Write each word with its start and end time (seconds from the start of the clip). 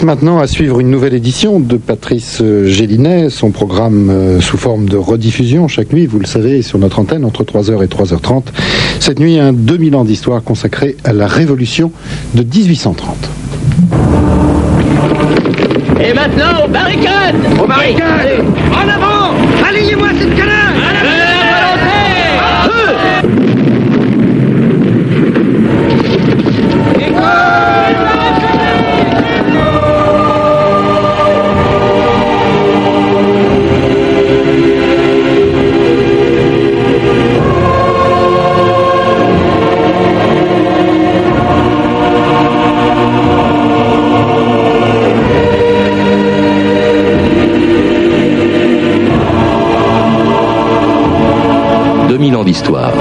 Maintenant, 0.00 0.40
à 0.40 0.48
suivre 0.48 0.80
une 0.80 0.90
nouvelle 0.90 1.14
édition 1.14 1.60
de 1.60 1.76
Patrice 1.76 2.42
Gélinet, 2.64 3.30
son 3.30 3.50
programme 3.50 4.10
euh, 4.10 4.40
sous 4.40 4.56
forme 4.56 4.88
de 4.88 4.96
rediffusion 4.96 5.68
chaque 5.68 5.92
nuit, 5.92 6.06
vous 6.06 6.18
le 6.18 6.26
savez, 6.26 6.62
sur 6.62 6.78
notre 6.78 6.98
antenne 6.98 7.24
entre 7.24 7.44
3h 7.44 7.84
et 7.84 7.86
3h30. 7.86 8.42
Cette 8.98 9.20
nuit, 9.20 9.38
un 9.38 9.52
2000 9.52 9.94
ans 9.94 10.04
d'histoire 10.04 10.42
consacré 10.42 10.96
à 11.04 11.12
la 11.12 11.28
Révolution 11.28 11.92
de 12.34 12.42
1830. 12.42 13.16
Et 16.00 16.14
maintenant, 16.14 16.64
aux 16.64 16.68
barricades 16.68 17.36
Aux 17.62 17.66
barricades 17.66 18.44
En 18.72 18.88
avant 18.88 19.36
Alignez-moi 19.64 20.08
cette 20.18 20.34
canard 52.22 52.40
ans 52.40 52.44
d'histoire. 52.44 52.92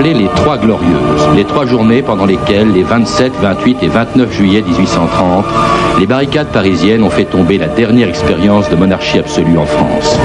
Les 0.00 0.28
Trois 0.34 0.58
Glorieuses, 0.58 1.28
les 1.36 1.44
trois 1.44 1.66
journées 1.66 2.02
pendant 2.02 2.26
lesquelles, 2.26 2.72
les 2.72 2.82
27, 2.82 3.32
28 3.40 3.82
et 3.82 3.88
29 3.88 4.32
juillet 4.32 4.62
1830, 4.62 5.44
les 6.00 6.06
barricades 6.06 6.48
parisiennes 6.48 7.02
ont 7.02 7.10
fait 7.10 7.24
tomber 7.24 7.58
la 7.58 7.68
dernière 7.68 8.08
expérience 8.08 8.68
de 8.70 8.76
monarchie 8.76 9.18
absolue 9.18 9.58
en 9.58 9.66
France. 9.66 10.18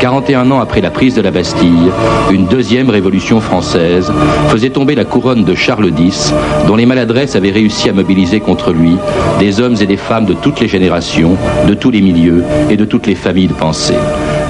41 0.00 0.50
ans 0.50 0.60
après 0.60 0.80
la 0.80 0.90
prise 0.90 1.14
de 1.14 1.22
la 1.22 1.30
Bastille, 1.30 1.90
une 2.32 2.46
deuxième 2.46 2.90
révolution 2.90 3.40
française 3.40 4.12
faisait 4.48 4.70
tomber 4.70 4.94
la 4.94 5.04
couronne 5.04 5.44
de 5.44 5.54
Charles 5.54 5.92
X, 5.98 6.34
dont 6.66 6.76
les 6.76 6.86
maladresses 6.86 7.36
avaient 7.36 7.50
réussi 7.50 7.88
à 7.88 7.92
mobiliser 7.92 8.40
contre 8.40 8.72
lui 8.72 8.96
des 9.38 9.60
hommes 9.60 9.76
et 9.80 9.86
des 9.86 9.96
femmes 9.96 10.26
de 10.26 10.34
toutes 10.34 10.60
les 10.60 10.68
générations, 10.68 11.36
de 11.68 11.74
tous 11.74 11.90
les 11.90 12.00
milieux 12.00 12.44
et 12.70 12.76
de 12.76 12.84
toutes 12.84 13.06
les 13.06 13.14
familles 13.14 13.48
de 13.48 13.54
pensée 13.54 13.94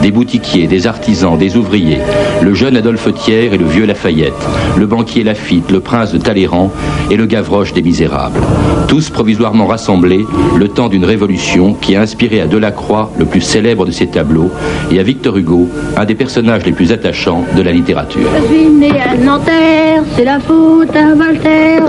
des 0.03 0.11
boutiquiers, 0.11 0.67
des 0.67 0.87
artisans, 0.87 1.37
des 1.37 1.57
ouvriers, 1.57 1.99
le 2.43 2.55
jeune 2.55 2.77
Adolphe 2.77 3.13
Thiers 3.15 3.53
et 3.53 3.59
le 3.59 3.67
vieux 3.67 3.87
Lafayette, 3.87 4.33
le 4.77 4.87
banquier 4.87 5.25
Lafitte, 5.25 5.71
le 5.71 5.81
prince 5.81 6.13
de 6.13 6.19
Talleyrand 6.19 6.71
et 7.11 7.17
le 7.17 7.27
Gavroche 7.27 7.73
des 7.73 7.83
Misérables. 7.83 8.41
Tous 8.89 9.11
provisoirement 9.11 9.67
rassemblés 9.67 10.25
le 10.57 10.69
temps 10.69 10.89
d'une 10.89 11.05
révolution 11.05 11.75
qui 11.75 11.97
a 11.97 12.01
inspiré 12.01 12.41
à 12.41 12.47
Delacroix 12.47 13.11
le 13.19 13.25
plus 13.25 13.41
célèbre 13.41 13.87
de 13.87 13.91
ses 13.91 14.07
tableaux 14.07 14.51
et 14.91 14.99
à 14.99 15.03
Victor 15.03 15.37
Hugo 15.37 15.69
un 15.97 16.05
des 16.05 16.15
personnages 16.15 16.65
les 16.65 16.73
plus 16.73 16.93
attachants 16.93 17.45
de 17.57 17.63
la 17.63 17.73
littérature. 17.73 18.29
Je 18.37 18.55
suis 18.55 18.69
né 18.69 18.93
à 19.01 19.17
Nanterre, 19.17 20.03
c'est 20.17 20.25
la 20.25 20.41
faute 20.41 20.95
à 20.95 21.15
Voltaire, 21.15 21.83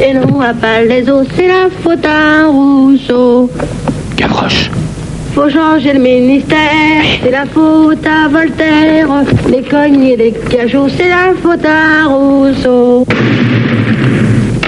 et 0.00 0.14
non 0.14 0.40
à 0.40 0.54
Palaiseau, 0.54 1.22
c'est 1.36 1.48
la 1.48 1.68
faute 1.82 2.04
à 2.04 2.46
Rousseau. 2.46 3.50
Gavroche. 4.16 4.70
Faut 5.38 5.48
changer 5.48 5.92
le 5.92 6.00
ministère, 6.00 7.04
c'est 7.22 7.30
la 7.30 7.46
faute 7.46 8.04
à 8.04 8.26
Voltaire. 8.26 9.06
Les 9.48 9.62
cognes 9.62 10.02
et 10.02 10.16
les 10.16 10.32
cajots, 10.32 10.88
c'est 10.88 11.08
la 11.08 11.32
faute 11.40 11.64
à 11.64 12.08
Rousseau. 12.08 13.06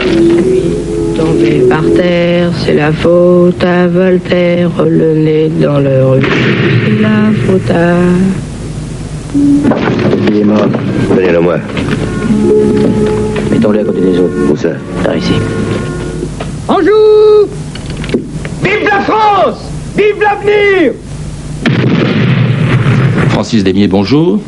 Je 0.00 0.10
suis 0.10 0.62
tombé 1.18 1.66
par 1.69 1.82
terre, 1.97 2.53
c'est 2.64 2.75
la 2.75 2.92
faute 2.92 3.64
à 3.64 3.88
Voltaire. 3.88 4.70
Le 4.88 5.14
nez 5.16 5.48
dans 5.60 5.80
le 5.80 6.06
rue, 6.06 6.20
c'est 6.86 7.03
la 7.03 7.32
faute 7.44 7.70
à... 7.72 7.97
Il 9.34 10.36
est 10.36 10.44
mort. 10.44 10.69
Donnez-le 11.09 11.41
moi. 11.41 11.56
Mettons-le 13.50 13.80
à 13.80 13.84
côté 13.84 14.03
des 14.03 14.20
autres. 14.20 14.53
Où 14.53 14.56
ça? 14.56 14.69
Par 15.03 15.16
ici. 15.16 15.32
Bonjour 16.69 17.48
Vive 18.62 18.84
la 18.84 19.00
France 19.00 19.69
Vive 19.97 20.21
l'avenir 20.21 20.93
Francis 23.31 23.65
Desmier, 23.65 23.89
bonjour. 23.89 24.39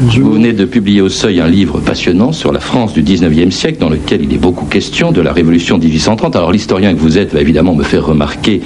Vous 0.00 0.32
venez 0.32 0.52
de 0.52 0.64
publier 0.64 1.00
au 1.00 1.08
Seuil 1.08 1.40
un 1.40 1.46
livre 1.46 1.78
passionnant 1.78 2.32
sur 2.32 2.50
la 2.52 2.58
France 2.58 2.92
du 2.92 3.02
19e 3.02 3.52
siècle, 3.52 3.78
dans 3.78 3.88
lequel 3.88 4.24
il 4.24 4.34
est 4.34 4.38
beaucoup 4.38 4.64
question 4.64 5.12
de 5.12 5.20
la 5.20 5.32
Révolution 5.32 5.78
de 5.78 5.84
1830. 5.84 6.34
Alors 6.34 6.50
l'historien 6.50 6.92
que 6.94 6.98
vous 6.98 7.18
êtes 7.18 7.32
va 7.32 7.40
évidemment 7.40 7.74
me 7.74 7.84
faire 7.84 8.04
remarquer 8.04 8.62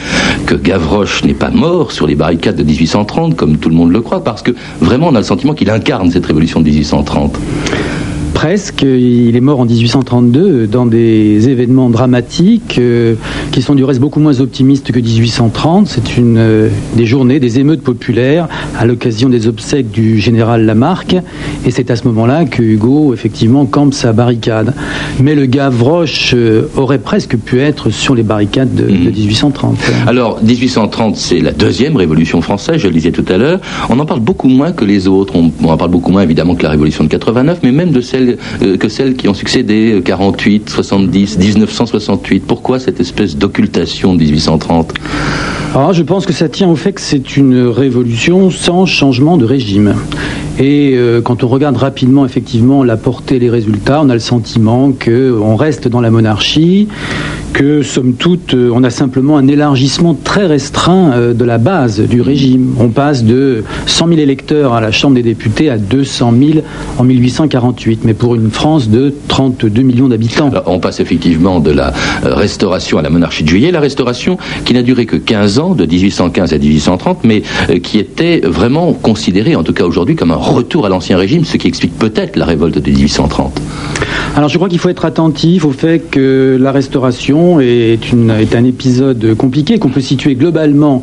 que 0.46 0.54
Gavroche 0.54 1.24
n'est 1.24 1.34
pas 1.34 1.50
mort 1.50 1.92
sur 1.92 2.06
les 2.06 2.14
barricades 2.14 2.56
de 2.56 2.62
1830, 2.62 3.36
comme 3.36 3.58
tout 3.58 3.68
le 3.68 3.74
monde 3.74 3.92
le 3.92 4.00
croit, 4.00 4.24
parce 4.24 4.42
que 4.42 4.52
vraiment 4.80 5.08
on 5.08 5.14
a 5.14 5.18
le 5.18 5.24
sentiment 5.24 5.52
qu'il 5.52 5.68
incarne 5.68 6.10
cette 6.10 6.24
Révolution 6.24 6.60
de 6.60 6.66
1830. 6.66 7.36
Presque. 8.36 8.82
Il 8.82 9.34
est 9.34 9.40
mort 9.40 9.60
en 9.60 9.64
1832 9.64 10.66
dans 10.66 10.84
des 10.84 11.48
événements 11.48 11.88
dramatiques 11.88 12.76
euh, 12.78 13.14
qui 13.50 13.62
sont 13.62 13.74
du 13.74 13.82
reste 13.82 13.98
beaucoup 13.98 14.20
moins 14.20 14.40
optimistes 14.40 14.92
que 14.92 15.00
1830. 15.00 15.88
C'est 15.88 16.18
une 16.18 16.36
euh, 16.36 16.68
des 16.96 17.06
journées, 17.06 17.40
des 17.40 17.58
émeutes 17.58 17.80
populaires 17.80 18.46
à 18.78 18.84
l'occasion 18.84 19.30
des 19.30 19.48
obsèques 19.48 19.90
du 19.90 20.20
général 20.20 20.66
Lamarck. 20.66 21.16
Et 21.64 21.70
c'est 21.70 21.90
à 21.90 21.96
ce 21.96 22.06
moment-là 22.08 22.44
que 22.44 22.62
Hugo, 22.62 23.14
effectivement, 23.14 23.64
campe 23.64 23.94
sa 23.94 24.12
barricade. 24.12 24.74
Mais 25.18 25.34
le 25.34 25.46
Gavroche 25.46 26.34
euh, 26.34 26.68
aurait 26.76 26.98
presque 26.98 27.38
pu 27.38 27.60
être 27.60 27.88
sur 27.88 28.14
les 28.14 28.22
barricades 28.22 28.74
de, 28.74 28.84
de 28.84 29.10
1830. 29.10 29.78
Alors 30.06 30.42
1830, 30.42 31.16
c'est 31.16 31.40
la 31.40 31.52
deuxième 31.52 31.96
Révolution 31.96 32.42
française, 32.42 32.76
je 32.76 32.88
le 32.88 32.92
disais 32.92 33.12
tout 33.12 33.24
à 33.30 33.38
l'heure. 33.38 33.60
On 33.88 33.98
en 33.98 34.04
parle 34.04 34.20
beaucoup 34.20 34.48
moins 34.48 34.72
que 34.72 34.84
les 34.84 35.08
autres. 35.08 35.34
On, 35.36 35.50
on 35.64 35.70
en 35.70 35.76
parle 35.78 35.90
beaucoup 35.90 36.12
moins 36.12 36.22
évidemment 36.22 36.54
que 36.54 36.64
la 36.64 36.70
Révolution 36.70 37.02
de 37.02 37.08
89, 37.08 37.60
mais 37.62 37.72
même 37.72 37.92
de 37.92 38.02
celle 38.02 38.25
euh, 38.62 38.76
que 38.76 38.88
celles 38.88 39.14
qui 39.14 39.28
ont 39.28 39.34
succédé, 39.34 39.92
euh, 39.92 40.00
48, 40.00 40.70
70, 40.70 41.38
1968. 41.38 42.44
Pourquoi 42.46 42.78
cette 42.78 43.00
espèce 43.00 43.36
d'occultation 43.36 44.14
de 44.14 44.20
1830 44.20 44.94
Alors, 45.74 45.92
je 45.92 46.02
pense 46.02 46.26
que 46.26 46.32
ça 46.32 46.48
tient 46.48 46.68
au 46.68 46.76
fait 46.76 46.92
que 46.92 47.00
c'est 47.00 47.36
une 47.36 47.66
révolution 47.68 48.50
sans 48.50 48.86
changement 48.86 49.36
de 49.36 49.44
régime. 49.44 49.94
Et 50.58 50.94
euh, 50.94 51.20
quand 51.20 51.44
on 51.44 51.48
regarde 51.48 51.76
rapidement 51.76 52.24
effectivement 52.24 52.82
la 52.82 52.96
portée 52.96 53.38
les 53.38 53.50
résultats, 53.50 54.00
on 54.02 54.08
a 54.08 54.14
le 54.14 54.20
sentiment 54.20 54.92
qu'on 54.92 55.56
reste 55.56 55.88
dans 55.88 56.00
la 56.00 56.10
monarchie, 56.10 56.88
que 57.56 57.82
somme 57.82 58.12
toute, 58.12 58.52
euh, 58.52 58.70
on 58.74 58.84
a 58.84 58.90
simplement 58.90 59.38
un 59.38 59.48
élargissement 59.48 60.12
très 60.12 60.44
restreint 60.44 61.12
euh, 61.12 61.32
de 61.32 61.42
la 61.42 61.56
base 61.56 62.00
du 62.00 62.20
régime. 62.20 62.74
On 62.78 62.88
passe 62.88 63.24
de 63.24 63.64
100 63.86 64.08
000 64.08 64.20
électeurs 64.20 64.74
à 64.74 64.82
la 64.82 64.92
Chambre 64.92 65.14
des 65.14 65.22
députés 65.22 65.70
à 65.70 65.78
200 65.78 66.34
000 66.38 66.58
en 66.98 67.04
1848, 67.04 68.00
mais 68.04 68.12
pour 68.12 68.34
une 68.34 68.50
France 68.50 68.90
de 68.90 69.14
32 69.28 69.80
millions 69.80 70.08
d'habitants. 70.08 70.50
On 70.66 70.80
passe 70.80 71.00
effectivement 71.00 71.58
de 71.60 71.70
la 71.70 71.94
euh, 72.26 72.34
restauration 72.34 72.98
à 72.98 73.02
la 73.02 73.08
monarchie 73.08 73.42
de 73.42 73.48
juillet, 73.48 73.70
la 73.70 73.80
restauration 73.80 74.36
qui 74.66 74.74
n'a 74.74 74.82
duré 74.82 75.06
que 75.06 75.16
15 75.16 75.58
ans, 75.58 75.74
de 75.74 75.86
1815 75.86 76.52
à 76.52 76.58
1830, 76.58 77.24
mais 77.24 77.42
qui 77.82 77.98
était 77.98 78.40
vraiment 78.44 78.92
considérée, 78.92 79.56
en 79.56 79.62
tout 79.62 79.72
cas 79.72 79.84
aujourd'hui, 79.84 80.14
comme 80.14 80.30
un 80.30 80.36
retour 80.50 80.86
à 80.86 80.88
l'ancien 80.88 81.16
régime, 81.16 81.44
ce 81.44 81.56
qui 81.56 81.68
explique 81.68 81.96
peut-être 81.98 82.36
la 82.36 82.44
révolte 82.44 82.78
de 82.78 82.90
1830. 82.90 83.60
Alors 84.36 84.50
je 84.50 84.56
crois 84.58 84.68
qu'il 84.68 84.78
faut 84.78 84.90
être 84.90 85.06
attentif 85.06 85.64
au 85.64 85.70
fait 85.70 85.98
que 86.10 86.58
la 86.60 86.70
restauration 86.70 87.58
est, 87.58 88.12
une- 88.12 88.30
est 88.30 88.54
un 88.54 88.64
épisode 88.64 89.34
compliqué 89.34 89.78
qu'on 89.78 89.88
peut 89.88 90.02
situer 90.02 90.34
globalement 90.34 91.02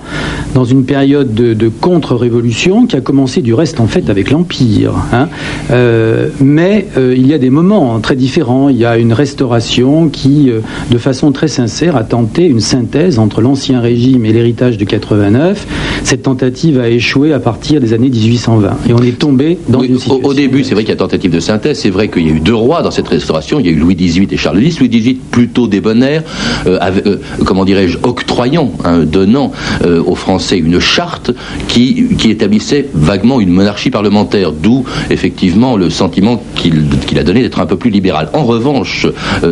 dans 0.53 0.66
une 0.66 0.85
période 0.85 1.33
de, 1.33 1.55
de 1.55 1.67
contre-révolution 1.67 2.85
qui 2.85 2.95
a 2.95 3.01
commencé 3.01 3.41
du 3.41 3.55
reste 3.55 3.79
en 3.79 3.88
fait 3.88 4.11
avec 4.11 4.29
l'Empire. 4.29 4.94
hein. 5.12 5.30
Euh, 5.71 6.27
mais 6.41 6.85
euh, 6.95 7.15
il 7.18 7.25
y 7.25 7.33
a 7.33 7.39
des 7.39 7.50
moments 7.50 8.00
très 8.01 8.15
différents. 8.15 8.69
Il 8.69 8.77
y 8.77 8.85
a 8.85 9.00
une 9.00 9.13
restauration 9.13 10.09
qui, 10.09 10.51
euh, 10.51 10.59
de 10.91 10.97
façon 11.00 11.31
très 11.31 11.47
sincère, 11.47 11.95
a 11.95 12.03
tenté 12.03 12.45
une 12.45 12.59
synthèse 12.59 13.18
entre 13.18 13.41
l'ancien 13.41 13.80
régime 13.81 14.25
et 14.27 14.31
l'héritage 14.31 14.77
de 14.77 14.85
89. 14.85 15.65
Cette 16.03 16.21
tentative 16.21 16.80
a 16.80 16.88
échoué 16.88 17.33
à 17.33 17.39
partir 17.39 17.81
des 17.81 17.94
années 17.94 18.09
1820 18.12 18.77
et 18.89 18.94
on 18.94 19.00
est 19.01 19.18
tombé 19.18 19.57
dans 19.69 19.80
Oui, 19.80 19.88
une 19.88 19.95
au- 19.95 19.97
situation. 20.00 20.30
au, 20.30 20.33
début, 20.35 20.63
c'est 20.63 20.75
vrai 20.75 20.83
qu'il 20.83 20.91
y 20.94 20.97
a 20.97 21.00
tentative 21.00 21.31
de 21.31 21.39
synthèse, 21.39 21.80
c'est 21.80 21.89
vrai 21.89 22.09
qu'il 22.09 22.27
y 22.27 22.30
a 22.30 22.33
eu 22.35 22.39
deux 22.39 22.53
rois 22.53 22.83
dans 22.83 22.91
cette, 22.91 23.07
ré- 23.07 23.19
restauration, 23.23 23.59
il 23.59 23.65
y 23.65 23.69
a 23.69 23.71
eu 23.71 23.75
Louis 23.75 23.95
XVIII 23.95 24.27
et 24.31 24.37
Charles 24.37 24.61
X. 24.61 24.79
Louis 24.79 24.89
XVIII 24.89 25.19
plutôt 25.31 25.67
débonnaire, 25.67 26.23
euh, 26.67 26.77
euh, 27.05 27.17
comment 27.45 27.63
dirais-je, 27.63 27.97
octroyant, 28.03 28.71
hein, 28.83 28.99
donnant 28.99 29.51
aux 29.83 30.15
Français 30.15 30.57
une 30.57 30.79
charte 30.79 31.31
qui, 31.67 32.05
établissait 32.29 32.87
vaguement 32.93 33.39
une 33.39 33.49
monarchie 33.49 33.89
parlementaire, 33.89 34.51
d'où 34.51 34.85
effectivement 35.09 35.77
le 35.77 35.89
sentiment 35.89 36.41
qu'il 36.55 37.19
a 37.19 37.23
donné 37.23 37.41
d'être 37.41 37.59
un 37.59 37.65
peu 37.65 37.77
plus 37.77 37.89
libéral. 37.89 38.29
En 38.33 38.43
revanche, 38.43 39.07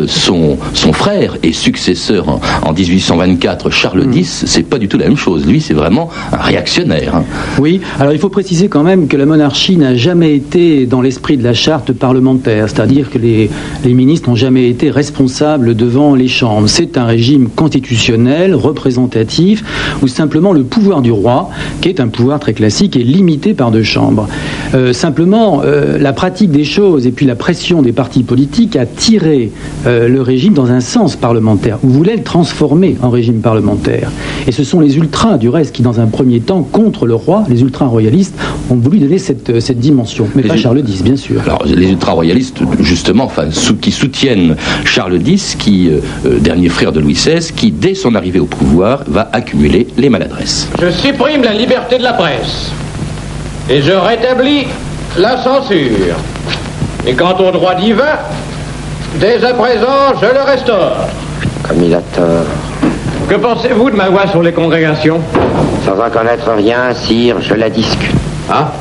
son, 0.08 0.58
son 0.74 0.94
frère 0.94 1.38
et 1.44 1.54
successeur 1.54 2.40
en, 2.64 2.74
1824, 2.74 3.70
Charles 3.70 4.06
mm. 4.06 4.14
X, 4.14 4.44
c'est 4.48 4.64
pas 4.64 4.80
du 4.80 4.88
tout 4.88 4.98
la 4.98 5.06
même 5.06 5.18
chose. 5.18 5.46
Lui, 5.46 5.62
c'est 5.62 5.74
vraiment 5.74 6.10
un 6.32 6.38
réactionnaire. 6.38 7.16
Hein. 7.16 7.24
Oui, 7.60 7.82
alors 8.00 8.14
il 8.14 8.20
faut 8.20 8.30
préciser 8.30 8.68
quand 8.68 8.84
même 8.84 9.08
que 9.08 9.18
la 9.18 9.26
monarchie 9.26 9.78
n'a 9.78 9.96
jamais 9.96 10.36
été 10.36 10.86
dans 10.86 11.02
l'esprit 11.02 11.38
de 11.38 11.44
la 11.44 11.54
charte 11.54 11.92
parlementaire, 11.94 12.70
c'est-à-dire 12.70 13.10
que 13.10 13.18
les, 13.18 13.50
les 13.84 13.94
ministres 13.94 14.30
n'ont 14.30 14.36
jamais 14.36 14.70
été 14.70 14.90
responsables 14.90 15.76
devant 15.76 16.16
les 16.16 16.28
chambres. 16.28 16.68
C'est 16.68 16.98
un 16.98 17.06
régime 17.06 17.50
constitutionnel, 17.50 18.56
représentatif, 18.56 19.64
où 20.02 20.08
simplement 20.08 20.54
le 20.54 20.64
pouvoir 20.64 21.02
du 21.02 21.12
roi, 21.12 21.50
qui 21.82 21.90
est 21.90 22.00
un 22.00 22.08
pouvoir 22.08 22.40
très 22.40 22.54
classique, 22.54 22.96
est 22.96 23.04
limité 23.04 23.54
par 23.54 23.72
deux 23.72 23.84
chambres. 23.84 24.28
Euh, 24.74 24.94
simplement, 24.94 25.62
euh, 25.64 25.98
la 25.98 26.14
pratique 26.14 26.52
des 26.52 26.64
choses 26.64 27.08
et 27.08 27.12
puis 27.12 27.26
la 27.26 27.36
pression 27.36 27.82
des 27.82 27.92
partis 27.92 28.24
politiques 28.24 28.76
a 28.76 28.86
tiré 28.86 29.52
euh, 29.86 30.08
le 30.08 30.22
régime 30.22 30.54
dans 30.54 30.72
un 30.72 30.80
sens 30.80 31.16
parlementaire, 31.16 31.80
ou 31.84 31.90
voulait 31.90 32.16
le 32.16 32.24
transformer 32.24 32.98
en 33.02 33.10
régime 33.10 33.42
parlementaire. 33.42 34.12
Et 34.48 34.52
ce 34.52 34.64
sont 34.64 34.80
les 34.80 34.98
ultras, 34.98 35.38
du 35.38 35.50
reste, 35.50 35.76
qui, 35.76 35.82
dans 35.82 36.00
un 36.00 36.08
premier 36.08 36.40
temps, 36.40 36.64
contre 36.64 37.06
le 37.06 37.16
roi, 37.16 37.44
les 37.50 37.62
ultra-royalistes, 37.62 38.36
ont 38.70 38.76
voulu 38.76 39.00
donner 39.00 39.18
cette, 39.18 39.60
cette 39.60 39.80
dimension. 39.80 40.28
Mais 40.36 40.44
pas 40.44 40.58
Charles 40.58 40.80
X, 40.80 41.04
bien 41.04 41.16
sûr. 41.16 41.42
Alors, 41.42 41.64
les 41.66 41.92
ultra-royalistes, 41.92 42.60
justement, 42.80 43.26
enfin, 43.26 43.51
qui 43.82 43.92
soutiennent 43.92 44.56
Charles 44.86 45.22
X, 45.26 45.56
qui, 45.56 45.92
dernier 46.26 46.70
frère 46.70 46.92
de 46.92 47.00
Louis 47.00 47.14
XVI, 47.14 47.52
qui, 47.54 47.72
dès 47.72 47.96
son 47.96 48.16
arrivée 48.16 48.40
au 48.40 48.46
pouvoir, 48.46 49.04
va 49.08 49.30
accumuler 49.34 49.88
les 49.98 50.10
maladresses. 50.10 50.70
Je 50.82 50.90
supprime 50.90 51.44
la 51.44 51.54
liberté 51.54 51.98
de 51.98 52.04
la 52.04 52.14
presse. 52.14 52.72
Et 53.70 53.82
je 53.82 53.92
rétablis 53.92 54.68
la 55.18 55.38
censure. 55.44 56.16
Et 57.06 57.14
quant 57.14 57.36
au 57.40 57.52
droit 57.52 57.76
divin, 57.76 58.18
dès 59.20 59.44
à 59.44 59.54
présent, 59.54 60.14
je 60.22 60.28
le 60.28 60.42
restaure. 60.42 61.08
Comme 61.68 61.84
il 61.84 61.94
a 61.94 62.02
tort. 62.16 62.46
Que 63.30 63.36
pensez-vous 63.36 63.90
de 63.92 63.96
ma 63.96 64.10
voix 64.10 64.28
sur 64.28 64.42
les 64.42 64.52
congrégations? 64.52 65.22
Sans 65.86 66.00
en 66.00 66.10
connaître 66.10 66.52
rien, 66.52 66.94
sire, 66.94 67.38
je 67.42 67.54
la 67.54 67.70
discute. 67.70 68.12
Ah? 68.50 68.72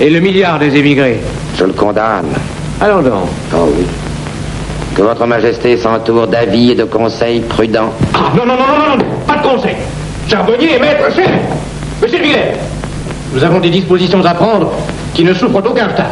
Et 0.00 0.08
le 0.08 0.20
milliard 0.20 0.58
des 0.58 0.74
émigrés? 0.76 1.20
Je 1.58 1.64
le 1.64 1.72
condamne. 1.72 2.32
Allons 2.80 3.02
donc. 3.02 3.28
Oh 3.54 3.68
oui. 3.76 3.86
Que 4.94 5.02
votre 5.02 5.26
majesté 5.26 5.76
s'entoure 5.76 6.26
d'avis 6.26 6.72
et 6.72 6.74
de 6.74 6.84
conseils 6.84 7.40
prudents. 7.40 7.92
Ah, 8.14 8.32
non, 8.36 8.44
non, 8.46 8.54
non, 8.54 8.66
non, 8.66 8.96
non, 8.96 9.04
pas 9.26 9.36
de 9.36 9.42
conseils. 9.46 9.76
Charbonnier 10.28 10.76
et 10.76 10.78
maître, 10.78 11.04
chef 11.14 11.30
Monsieur 12.02 12.18
Villers, 12.18 12.52
nous 13.32 13.42
avons 13.42 13.60
des 13.60 13.70
dispositions 13.70 14.24
à 14.24 14.34
prendre 14.34 14.72
qui 15.14 15.24
ne 15.24 15.32
souffrent 15.32 15.62
d'aucun 15.62 15.86
retard 15.86 16.06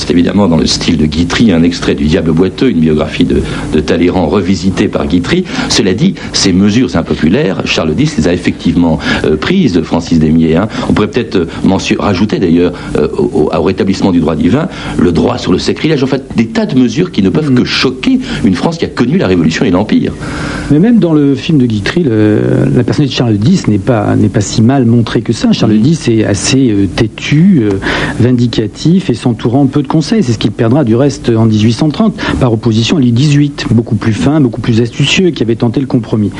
c'est 0.00 0.10
évidemment 0.12 0.48
dans 0.48 0.56
le 0.56 0.64
style 0.64 0.96
de 0.96 1.04
Guitry, 1.04 1.52
un 1.52 1.62
extrait 1.62 1.94
du 1.94 2.04
Diable 2.04 2.32
boiteux, 2.32 2.70
une 2.70 2.80
biographie 2.80 3.24
de, 3.24 3.42
Talleyrand 3.80 4.26
revisitée 4.26 4.88
par 4.88 5.06
Guitry. 5.06 5.44
Cela 5.68 5.92
dit, 5.92 6.14
ces 6.32 6.54
mesures 6.54 6.96
impopulaires, 6.96 7.66
Charles 7.66 7.94
X 7.98 8.16
les 8.16 8.28
a 8.28 8.32
effectivement 8.32 8.98
euh, 9.24 9.36
prises 9.36 9.82
Francis 9.82 10.18
Desmier. 10.18 10.56
Hein. 10.56 10.68
On 10.88 10.94
pourrait 10.94 11.08
peut-être 11.08 11.36
euh, 11.36 11.96
rajouter 11.98 12.38
d'ailleurs 12.38 12.72
euh, 12.96 13.08
au, 13.14 13.50
rétablissement 13.62 14.10
du 14.10 14.20
droit 14.20 14.36
divin 14.36 14.68
le 14.98 15.12
droit 15.12 15.36
sur 15.36 15.52
le 15.52 15.58
sacrilège, 15.58 16.02
en 16.02 16.06
fait 16.06 16.24
des 16.34 16.46
tas 16.46 16.64
de 16.64 16.78
mesures 16.78 17.12
qui 17.12 17.22
ne 17.22 17.28
peuvent 17.28 17.52
que 17.52 17.64
choquer 17.64 18.20
une 18.44 18.54
France 18.54 18.78
qui 18.78 18.86
a 18.86 18.88
connu 18.88 19.18
la 19.18 19.26
Révolution 19.26 19.66
et 19.66 19.70
l'Empire. 19.70 20.14
Mais 20.70 20.78
même 20.78 20.98
dans 20.98 21.12
le 21.12 21.34
film 21.34 21.58
de 21.58 21.66
Guitry, 21.66 22.04
la 22.04 22.84
personnalité 22.84 23.04
de 23.04 23.18
Charles 23.18 23.38
X 23.44 23.66
n'est 23.68 23.78
pas, 23.78 24.16
n'est 24.16 24.28
pas 24.28 24.40
si 24.40 24.62
mal 24.62 24.86
montrée 24.86 25.20
que 25.20 25.34
ça. 25.34 25.52
Charles 25.52 25.74
X 25.74 26.08
est 26.08 26.24
assez 26.24 26.74
têtu, 26.96 27.64
vindicatif 28.18 29.10
et 29.10 29.14
s'entourant 29.14 29.66
peu 29.66 29.82
de 29.82 29.89
c'est 30.00 30.22
ce 30.22 30.38
qu'il 30.38 30.52
perdra 30.52 30.84
du 30.84 30.94
reste 30.94 31.30
en 31.30 31.46
1830, 31.46 32.14
par 32.38 32.52
opposition 32.52 32.96
à 32.96 33.00
Louis 33.00 33.12
XVIII, 33.12 33.52
beaucoup 33.72 33.96
plus 33.96 34.12
fin, 34.12 34.40
beaucoup 34.40 34.60
plus 34.60 34.80
astucieux, 34.80 35.30
qui 35.30 35.42
avait 35.42 35.56
tenté 35.56 35.80
le 35.80 35.86
compromis. 35.86 36.30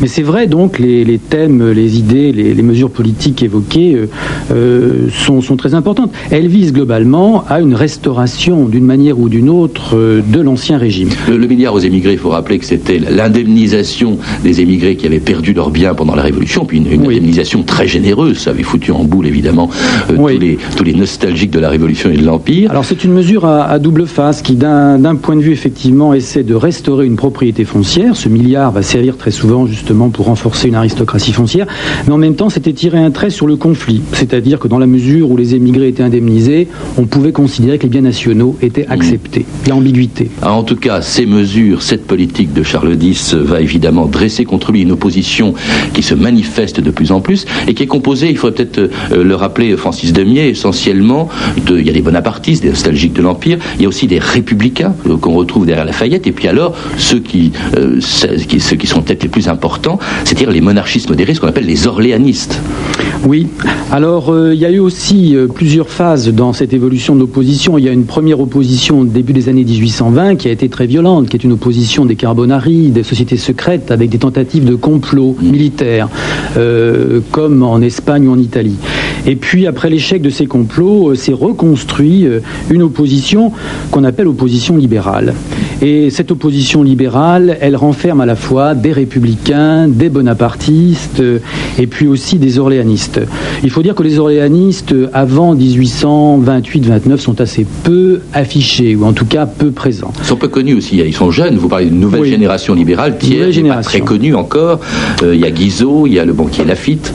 Mais 0.00 0.06
c'est 0.06 0.22
vrai, 0.22 0.46
donc, 0.46 0.78
les, 0.78 1.18
thèmes, 1.18 1.70
les 1.72 1.98
idées, 1.98 2.32
les, 2.32 2.62
mesures 2.62 2.90
politiques 2.90 3.42
évoquées 3.42 3.94
euh, 3.94 4.06
euh, 4.52 5.08
sont, 5.10 5.40
très 5.56 5.74
importantes. 5.74 6.12
Elles 6.30 6.46
visent 6.46 6.72
globalement 6.72 7.44
à 7.48 7.60
une 7.60 7.74
restauration, 7.74 8.66
d'une 8.66 8.84
manière 8.84 9.18
ou 9.18 9.28
d'une 9.28 9.48
autre, 9.48 9.96
euh, 9.96 10.22
de 10.22 10.40
l'ancien 10.40 10.78
régime. 10.78 11.08
Le, 11.28 11.46
milliard 11.46 11.74
aux 11.74 11.80
émigrés, 11.80 12.12
il 12.12 12.18
faut 12.18 12.28
rappeler 12.28 12.58
que 12.58 12.64
c'était 12.64 12.98
l'indemnisation 12.98 14.18
des 14.44 14.60
émigrés 14.60 14.94
qui 14.94 15.06
avaient 15.06 15.18
perdu 15.18 15.52
leurs 15.52 15.70
biens 15.70 15.94
pendant 15.94 16.14
la 16.14 16.22
Révolution, 16.22 16.64
puis 16.64 16.78
une, 16.78 16.86
indemnisation 16.86 17.64
très 17.64 17.88
généreuse. 17.88 18.38
Ça 18.38 18.50
avait 18.50 18.62
foutu 18.62 18.92
en 18.92 19.02
boule, 19.02 19.26
évidemment, 19.26 19.68
tous, 20.08 20.28
les, 20.28 20.58
tous 20.76 20.84
les 20.84 20.94
nostalgiques 20.94 21.50
de 21.50 21.58
la 21.58 21.70
Révolution 21.70 22.10
et 22.10 22.16
de 22.16 22.24
l'Empire. 22.24 22.70
Alors, 22.70 22.84
c'est 22.90 23.04
une 23.04 23.12
mesure 23.12 23.44
à, 23.44 23.78
double 23.78 24.04
face 24.04 24.42
qui, 24.42 24.56
d'un 24.56 25.14
point 25.14 25.36
de 25.36 25.40
vue, 25.40 25.52
effectivement, 25.52 26.12
essaie 26.12 26.42
de 26.42 26.56
restaurer 26.56 27.06
une 27.06 27.14
propriété 27.14 27.64
foncière. 27.64 28.16
Ce 28.16 28.28
milliard 28.28 28.72
va 28.72 28.82
servir 28.82 29.16
très 29.16 29.30
souvent, 29.30 29.64
justement, 29.64 30.08
pour 30.08 30.26
renforcer 30.26 30.66
une 30.66 30.74
aristocratie 30.74 31.32
foncière. 31.32 31.68
Mais 32.08 32.12
en 32.12 32.18
même 32.18 32.34
temps, 32.34 32.50
c'était 32.50 32.72
tirer 32.72 32.98
un 32.98 33.12
trait 33.12 33.30
sur 33.30 33.46
le 33.46 33.54
conflit. 33.54 34.02
C'est-à-dire 34.12 34.58
que 34.58 34.66
dans 34.66 34.80
la 34.80 34.88
mesure 34.88 35.30
où 35.30 35.36
les 35.36 35.54
émigrés 35.54 35.86
étaient 35.86 36.02
indemnisés, 36.02 36.66
on 36.98 37.04
pouvait 37.04 37.30
considérer 37.30 37.78
que 37.78 37.84
les 37.84 37.90
biens 37.90 38.00
nationaux 38.00 38.56
étaient 38.60 38.86
mmh. 38.88 38.92
acceptés. 38.92 39.46
L'ambiguïté. 39.68 40.28
Ah, 40.42 40.52
en 40.52 40.64
tout 40.64 40.74
cas, 40.74 41.00
ces 41.00 41.26
mesures, 41.26 41.82
cette 41.82 42.08
politique 42.08 42.52
de 42.52 42.64
Charles 42.64 43.00
X 43.00 43.34
va 43.34 43.60
évidemment 43.60 44.06
dresser 44.06 44.44
contre 44.44 44.72
lui 44.72 44.82
une 44.82 44.90
opposition 44.90 45.54
qui 45.94 46.02
se 46.02 46.16
manifeste 46.16 46.80
de 46.80 46.90
plus 46.90 47.12
en 47.12 47.20
plus 47.20 47.46
et 47.68 47.74
qui 47.74 47.84
est 47.84 47.86
composée, 47.86 48.30
il 48.30 48.36
faudrait 48.36 48.64
peut-être 48.64 48.90
euh, 49.12 49.22
le 49.22 49.36
rappeler, 49.36 49.76
Francis 49.76 50.12
Demier, 50.12 50.48
essentiellement, 50.48 51.28
de, 51.66 51.78
il 51.78 51.86
y 51.86 51.90
a 51.90 51.92
des 51.92 52.02
bonapartistes, 52.02 52.64
des 52.64 52.79
de 52.84 53.22
l'Empire, 53.22 53.58
il 53.76 53.82
y 53.82 53.84
a 53.84 53.88
aussi 53.88 54.06
des 54.06 54.18
républicains 54.18 54.94
euh, 55.06 55.16
qu'on 55.16 55.34
retrouve 55.34 55.66
derrière 55.66 55.84
Lafayette, 55.84 56.26
et 56.26 56.32
puis 56.32 56.48
alors 56.48 56.74
ceux 56.96 57.20
qui, 57.20 57.52
euh, 57.76 58.00
ceux 58.00 58.76
qui 58.76 58.86
sont 58.86 59.02
peut-être 59.02 59.22
les 59.22 59.28
plus 59.28 59.48
importants, 59.48 59.98
c'est-à-dire 60.24 60.50
les 60.50 60.60
monarchistes 60.60 61.08
modérés, 61.08 61.34
ce 61.34 61.40
qu'on 61.40 61.48
appelle 61.48 61.66
les 61.66 61.86
orléanistes. 61.86 62.60
Oui, 63.26 63.48
alors 63.90 64.30
euh, 64.32 64.54
il 64.54 64.60
y 64.60 64.64
a 64.64 64.70
eu 64.70 64.78
aussi 64.78 65.36
plusieurs 65.54 65.88
phases 65.90 66.28
dans 66.28 66.52
cette 66.52 66.72
évolution 66.72 67.14
d'opposition. 67.16 67.76
Il 67.78 67.84
y 67.84 67.88
a 67.88 67.92
une 67.92 68.06
première 68.06 68.40
opposition 68.40 69.00
au 69.00 69.04
début 69.04 69.32
des 69.32 69.48
années 69.48 69.64
1820 69.64 70.36
qui 70.36 70.48
a 70.48 70.50
été 70.50 70.68
très 70.68 70.86
violente, 70.86 71.28
qui 71.28 71.36
est 71.36 71.44
une 71.44 71.52
opposition 71.52 72.06
des 72.06 72.16
Carbonari, 72.16 72.90
des 72.90 73.02
sociétés 73.02 73.36
secrètes, 73.36 73.90
avec 73.90 74.10
des 74.10 74.18
tentatives 74.18 74.64
de 74.64 74.74
complot 74.74 75.36
mmh. 75.40 75.50
militaire, 75.50 76.08
comme 77.30 77.62
en 77.62 77.80
Espagne 77.80 78.28
ou 78.28 78.32
en 78.32 78.38
Italie. 78.38 78.76
Et 79.26 79.36
puis 79.36 79.66
après 79.66 79.90
l'échec 79.90 80.22
de 80.22 80.30
ces 80.30 80.46
complots, 80.46 81.14
c'est 81.14 81.32
reconstruit 81.32 82.26
une 82.70 82.82
opposition 82.82 83.52
qu'on 83.90 84.04
appelle 84.04 84.28
opposition 84.28 84.76
libérale. 84.76 85.34
Et 85.82 86.10
cette 86.10 86.30
opposition 86.30 86.82
libérale, 86.82 87.56
elle 87.60 87.76
renferme 87.76 88.20
à 88.20 88.26
la 88.26 88.36
fois 88.36 88.74
des 88.74 88.92
républicains, 88.92 89.88
des 89.88 90.08
bonapartistes 90.08 91.22
et 91.78 91.86
puis 91.86 92.06
aussi 92.06 92.38
des 92.38 92.58
orléanistes. 92.58 93.20
Il 93.62 93.70
faut 93.70 93.82
dire 93.82 93.94
que 93.94 94.02
les 94.02 94.18
orléanistes, 94.18 94.94
avant 95.12 95.54
1828-29, 95.54 97.18
sont 97.18 97.40
assez 97.40 97.66
peu 97.82 98.20
affichés, 98.32 98.96
ou 98.96 99.04
en 99.04 99.12
tout 99.12 99.26
cas 99.26 99.46
peu 99.46 99.70
présents. 99.70 100.12
Ils 100.20 100.26
sont 100.26 100.36
peu 100.36 100.48
connus 100.48 100.74
aussi, 100.74 100.98
ils 100.98 101.14
sont 101.14 101.30
jeunes, 101.30 101.56
vous 101.56 101.68
parlez 101.68 101.86
d'une 101.86 102.00
nouvelle 102.00 102.24
génération 102.24 102.74
libérale, 102.74 103.18
qui 103.18 103.36
n'est 103.36 103.68
pas 103.68 103.82
très 103.82 104.00
connue 104.00 104.34
encore. 104.34 104.80
Euh, 105.22 105.34
il 105.34 105.40
y 105.40 105.44
a 105.44 105.50
Guizot, 105.50 106.06
il 106.06 106.14
y 106.14 106.18
a 106.18 106.24
le 106.24 106.32
banquier 106.32 106.64
Lafitte. 106.64 107.12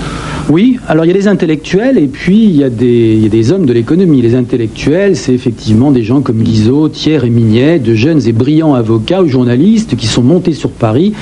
Oui, 0.48 0.78
alors 0.88 1.06
il 1.06 1.08
y 1.08 1.12
a 1.12 1.16
des 1.16 1.28
intellectuels 1.28 1.98
et 1.98 2.06
puis 2.06 2.44
il 2.44 2.56
y 2.56 2.64
a 2.64 2.70
des, 2.70 3.16
il 3.16 3.24
y 3.24 3.26
a 3.26 3.30
des 3.30 3.52
hommes 3.52 3.66
de 3.66 3.74
l'économie. 3.74 4.22
Les 4.22 4.36
intellectuels, 4.36 5.16
c'est 5.16 5.34
effectivement 5.34 5.90
des 5.90 6.04
gens 6.04 6.22
comme 6.22 6.44
Guizot, 6.44 6.90
Thiers 6.90 7.26
et 7.26 7.30
Mignet, 7.32 7.80
de 7.80 7.96
jeunes 7.96 8.22
et 8.28 8.32
brillants 8.32 8.76
avocats 8.76 9.24
ou 9.24 9.28
journalistes 9.28 9.96
qui 9.96 10.06
sont 10.06 10.22
montés 10.22 10.54
sur 10.54 10.70
Paris 10.70 11.14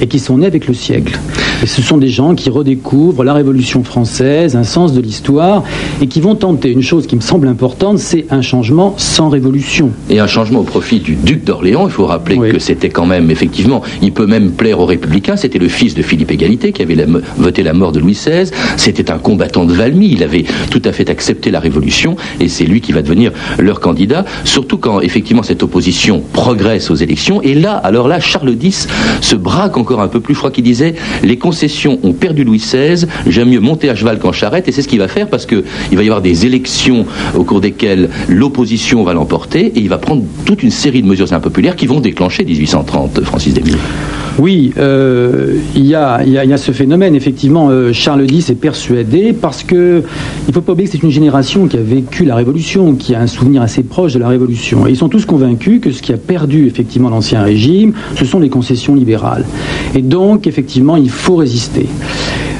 et 0.00 0.08
qui 0.08 0.18
sont 0.18 0.38
nés 0.38 0.46
avec 0.46 0.66
le 0.66 0.74
siècle. 0.74 1.16
Et 1.62 1.66
ce 1.66 1.80
sont 1.80 1.96
des 1.96 2.08
gens 2.08 2.34
qui 2.34 2.50
redécouvrent 2.50 3.22
la 3.22 3.34
Révolution 3.34 3.84
française, 3.84 4.56
un 4.56 4.64
sens 4.64 4.92
de 4.92 5.00
l'histoire, 5.00 5.62
et 6.00 6.08
qui 6.08 6.20
vont 6.20 6.34
tenter 6.34 6.68
une 6.70 6.82
chose 6.82 7.06
qui 7.06 7.14
me 7.14 7.20
semble 7.20 7.46
importante, 7.46 8.00
c'est 8.00 8.26
un 8.30 8.42
changement 8.42 8.94
sans 8.96 9.28
révolution. 9.28 9.90
Et 10.10 10.18
un 10.18 10.26
changement 10.26 10.60
au 10.60 10.64
profit 10.64 10.98
du 10.98 11.14
duc 11.14 11.44
d'Orléans. 11.44 11.86
Il 11.86 11.92
faut 11.92 12.06
rappeler 12.06 12.36
que 12.36 12.58
c'était 12.58 12.88
quand 12.88 13.06
même, 13.06 13.30
effectivement, 13.30 13.82
il 14.02 14.10
peut 14.10 14.26
même 14.26 14.50
plaire 14.50 14.80
aux 14.80 14.86
républicains. 14.86 15.36
C'était 15.36 15.60
le 15.60 15.68
fils 15.68 15.94
de 15.94 16.02
Philippe 16.02 16.32
Égalité 16.32 16.72
qui 16.72 16.82
avait 16.82 16.96
voté 17.36 17.62
la 17.62 17.74
mort 17.74 17.92
de 17.92 18.00
Louis 18.00 18.14
XVI. 18.14 18.50
C'était 18.76 19.10
un 19.10 19.18
combattant 19.18 19.64
de 19.64 19.72
Valmy. 19.72 20.08
Il 20.12 20.22
avait 20.22 20.44
tout 20.70 20.82
à 20.84 20.92
fait 20.92 21.10
accepté 21.10 21.50
la 21.50 21.60
révolution 21.60 22.16
et 22.40 22.48
c'est 22.48 22.64
lui 22.64 22.80
qui 22.80 22.92
va 22.92 23.02
devenir 23.02 23.32
leur 23.58 23.80
candidat. 23.80 24.24
Surtout 24.44 24.78
quand 24.78 25.00
effectivement 25.00 25.42
cette 25.42 25.62
opposition 25.62 26.22
progresse 26.32 26.90
aux 26.90 26.94
élections. 26.94 27.42
Et 27.42 27.54
là, 27.54 27.72
alors 27.76 28.08
là, 28.08 28.20
Charles 28.20 28.56
X 28.60 28.88
se 29.20 29.36
braque 29.36 29.76
encore 29.76 30.00
un 30.00 30.08
peu 30.08 30.20
plus. 30.20 30.34
Je 30.34 30.38
crois 30.38 30.50
qu'il 30.50 30.64
disait 30.64 30.94
les 31.22 31.36
concessions 31.36 31.98
ont 32.02 32.12
perdu 32.12 32.44
Louis 32.44 32.58
XVI. 32.58 33.06
J'aime 33.26 33.50
mieux 33.50 33.60
monter 33.60 33.90
à 33.90 33.94
cheval 33.94 34.18
qu'en 34.18 34.32
charrette. 34.32 34.68
Et 34.68 34.72
c'est 34.72 34.82
ce 34.82 34.88
qu'il 34.88 34.98
va 34.98 35.08
faire 35.08 35.28
parce 35.28 35.46
que 35.46 35.64
il 35.90 35.96
va 35.96 36.02
y 36.02 36.06
avoir 36.06 36.22
des 36.22 36.46
élections 36.46 37.06
au 37.34 37.44
cours 37.44 37.60
desquelles 37.60 38.08
l'opposition 38.28 39.02
va 39.02 39.12
l'emporter 39.14 39.66
et 39.66 39.80
il 39.80 39.88
va 39.88 39.98
prendre 39.98 40.22
toute 40.44 40.62
une 40.62 40.70
série 40.70 41.02
de 41.02 41.06
mesures 41.06 41.32
impopulaires 41.32 41.76
qui 41.76 41.86
vont 41.86 42.00
déclencher 42.00 42.44
1830. 42.44 43.22
Francis 43.24 43.54
Desmilles. 43.54 43.78
Oui, 44.38 44.72
euh, 44.78 45.58
il 45.76 45.86
y, 45.86 45.94
a, 45.94 46.22
y, 46.24 46.52
a, 46.52 46.56
ce 46.56 46.72
phénomène. 46.72 47.14
Effectivement, 47.14 47.68
euh, 47.70 47.92
Charles 47.92 48.30
X 48.30 48.48
est 48.50 48.54
persuadé 48.62 49.34
parce 49.34 49.64
que 49.64 50.02
il 50.46 50.48
ne 50.48 50.52
faut 50.54 50.62
pas 50.62 50.72
oublier 50.72 50.88
que 50.88 50.92
c'est 50.92 51.02
une 51.02 51.10
génération 51.10 51.66
qui 51.66 51.76
a 51.76 51.82
vécu 51.82 52.24
la 52.24 52.36
Révolution, 52.36 52.94
qui 52.94 53.14
a 53.14 53.20
un 53.20 53.26
souvenir 53.26 53.60
assez 53.60 53.82
proche 53.82 54.14
de 54.14 54.20
la 54.20 54.28
Révolution. 54.28 54.86
Et 54.86 54.90
ils 54.90 54.96
sont 54.96 55.10
tous 55.10 55.26
convaincus 55.26 55.80
que 55.82 55.90
ce 55.90 56.00
qui 56.00 56.12
a 56.12 56.16
perdu 56.16 56.66
effectivement 56.66 57.10
l'ancien 57.10 57.42
régime, 57.42 57.92
ce 58.16 58.24
sont 58.24 58.38
les 58.38 58.48
concessions 58.48 58.94
libérales. 58.94 59.44
Et 59.94 60.00
donc, 60.00 60.46
effectivement, 60.46 60.96
il 60.96 61.10
faut 61.10 61.36
résister. 61.36 61.86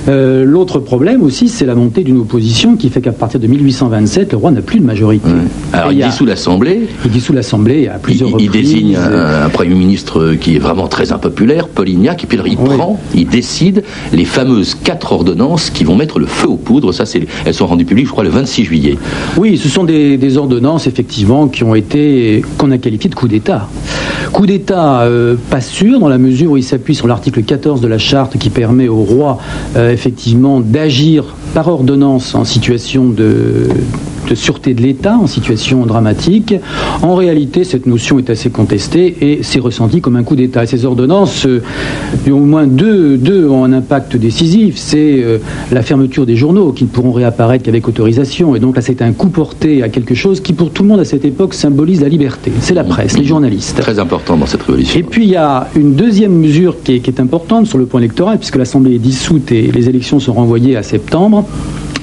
Euh, 0.08 0.44
l'autre 0.44 0.78
problème 0.80 1.22
aussi, 1.22 1.48
c'est 1.48 1.66
la 1.66 1.74
montée 1.74 2.02
d'une 2.02 2.18
opposition 2.18 2.76
qui 2.76 2.88
fait 2.88 3.00
qu'à 3.00 3.12
partir 3.12 3.38
de 3.38 3.46
1827, 3.46 4.32
le 4.32 4.38
roi 4.38 4.50
n'a 4.50 4.62
plus 4.62 4.80
de 4.80 4.84
majorité. 4.84 5.28
Alors, 5.72 5.92
il, 5.92 6.04
dissout 6.04 6.26
l'Assemblée. 6.26 6.88
Il 7.04 7.10
dissout 7.10 7.32
l'Assemblée 7.32 7.88
à 7.88 7.98
plusieurs 7.98 8.28
il, 8.30 8.32
reprises. 8.32 8.50
Il 8.54 8.62
désigne 8.62 8.96
un, 8.96 9.48
Premier 9.48 9.74
ministre 9.74 10.34
qui 10.40 10.56
est 10.56 10.58
vraiment 10.58 10.88
très 10.88 11.12
impopulaire, 11.12 11.68
Polignac, 11.68 12.24
et 12.24 12.26
puis 12.26 12.38
il 12.46 12.56
prend, 12.56 12.98
il 13.14 13.28
décide 13.28 13.84
les 14.12 14.24
fameuses 14.24 14.74
quatre 14.74 15.12
ordonnances 15.12 15.70
qui 15.70 15.84
vont 15.84 15.94
mettre 15.94 16.18
le 16.18 16.26
feu 16.26 16.48
aux 16.48 16.56
poudres. 16.56 16.92
Ça, 16.92 17.04
elles 17.44 17.54
sont 17.54 17.66
rendues 17.66 17.84
publiques, 17.84 18.06
je 18.06 18.12
crois, 18.12 18.24
le 18.24 18.30
26 18.30 18.64
juillet. 18.64 18.98
Oui, 19.36 19.58
ce 19.58 19.68
sont 19.68 19.84
des, 19.84 20.36
ordonnances, 20.36 20.86
effectivement, 20.86 21.48
qui 21.48 21.62
ont 21.62 21.74
été, 21.74 22.42
qu'on 22.56 22.70
a 22.70 22.78
qualifiées 22.78 23.10
de 23.10 23.14
coup 23.14 23.28
d'État. 23.28 23.68
Coup 24.32 24.46
d'État 24.46 25.02
euh, 25.02 25.36
pas 25.50 25.60
sûr, 25.60 26.00
dans 26.00 26.08
la 26.08 26.18
mesure 26.18 26.52
où 26.52 26.56
il 26.56 26.64
s'appuie 26.64 26.94
sur 26.94 27.06
l'article 27.06 27.42
14 27.42 27.80
de 27.80 27.88
la 27.88 27.98
charte 27.98 28.38
qui 28.38 28.48
permet 28.48 28.88
au 28.88 29.02
roi 29.02 29.38
euh, 29.76 29.91
effectivement 29.92 30.60
d'agir 30.60 31.24
par 31.54 31.68
ordonnance 31.68 32.34
en 32.34 32.44
situation 32.44 33.08
de, 33.08 33.68
de 34.32 34.36
sûreté 34.36 34.72
de 34.72 34.80
l'État, 34.80 35.18
en 35.18 35.26
situation 35.26 35.84
dramatique. 35.84 36.54
En 37.02 37.14
réalité, 37.14 37.64
cette 37.64 37.84
notion 37.84 38.18
est 38.18 38.30
assez 38.30 38.48
contestée 38.48 39.14
et 39.20 39.42
c'est 39.42 39.58
ressenti 39.58 40.00
comme 40.00 40.16
un 40.16 40.22
coup 40.22 40.36
d'État. 40.36 40.64
Ces 40.64 40.86
ordonnances, 40.86 41.44
euh, 41.46 41.60
au 42.30 42.38
moins 42.38 42.66
deux, 42.66 43.18
deux 43.18 43.46
ont 43.46 43.64
un 43.64 43.74
impact 43.74 44.16
décisif. 44.16 44.76
C'est 44.78 45.22
euh, 45.22 45.36
la 45.70 45.82
fermeture 45.82 46.24
des 46.24 46.36
journaux 46.36 46.72
qui 46.72 46.84
ne 46.84 46.88
pourront 46.88 47.12
réapparaître 47.12 47.62
qu'avec 47.64 47.86
autorisation. 47.86 48.56
Et 48.56 48.60
donc 48.60 48.76
là, 48.76 48.80
c'est 48.80 49.02
un 49.02 49.12
coup 49.12 49.28
porté 49.28 49.82
à 49.82 49.90
quelque 49.90 50.14
chose 50.14 50.40
qui, 50.40 50.54
pour 50.54 50.70
tout 50.70 50.82
le 50.82 50.88
monde 50.88 51.00
à 51.00 51.04
cette 51.04 51.26
époque, 51.26 51.52
symbolise 51.52 52.00
la 52.00 52.08
liberté. 52.08 52.52
C'est 52.60 52.74
la 52.74 52.84
presse, 52.84 53.18
les 53.18 53.26
journalistes. 53.26 53.80
Très 53.80 53.98
important 53.98 54.38
dans 54.38 54.46
cette 54.46 54.62
révolution. 54.62 54.98
Et 54.98 55.02
puis 55.02 55.24
il 55.24 55.30
y 55.30 55.36
a 55.36 55.68
une 55.76 55.94
deuxième 55.94 56.32
mesure 56.32 56.76
qui 56.82 56.94
est, 56.94 57.00
qui 57.00 57.10
est 57.10 57.20
importante 57.20 57.66
sur 57.66 57.76
le 57.76 57.84
point 57.84 58.00
électoral, 58.00 58.38
puisque 58.38 58.56
l'Assemblée 58.56 58.94
est 58.94 58.98
dissoute 58.98 59.52
et 59.52 59.70
les 59.70 59.90
élections 59.90 60.20
sont 60.20 60.32
renvoyées 60.32 60.76
à 60.76 60.82
septembre 60.82 61.44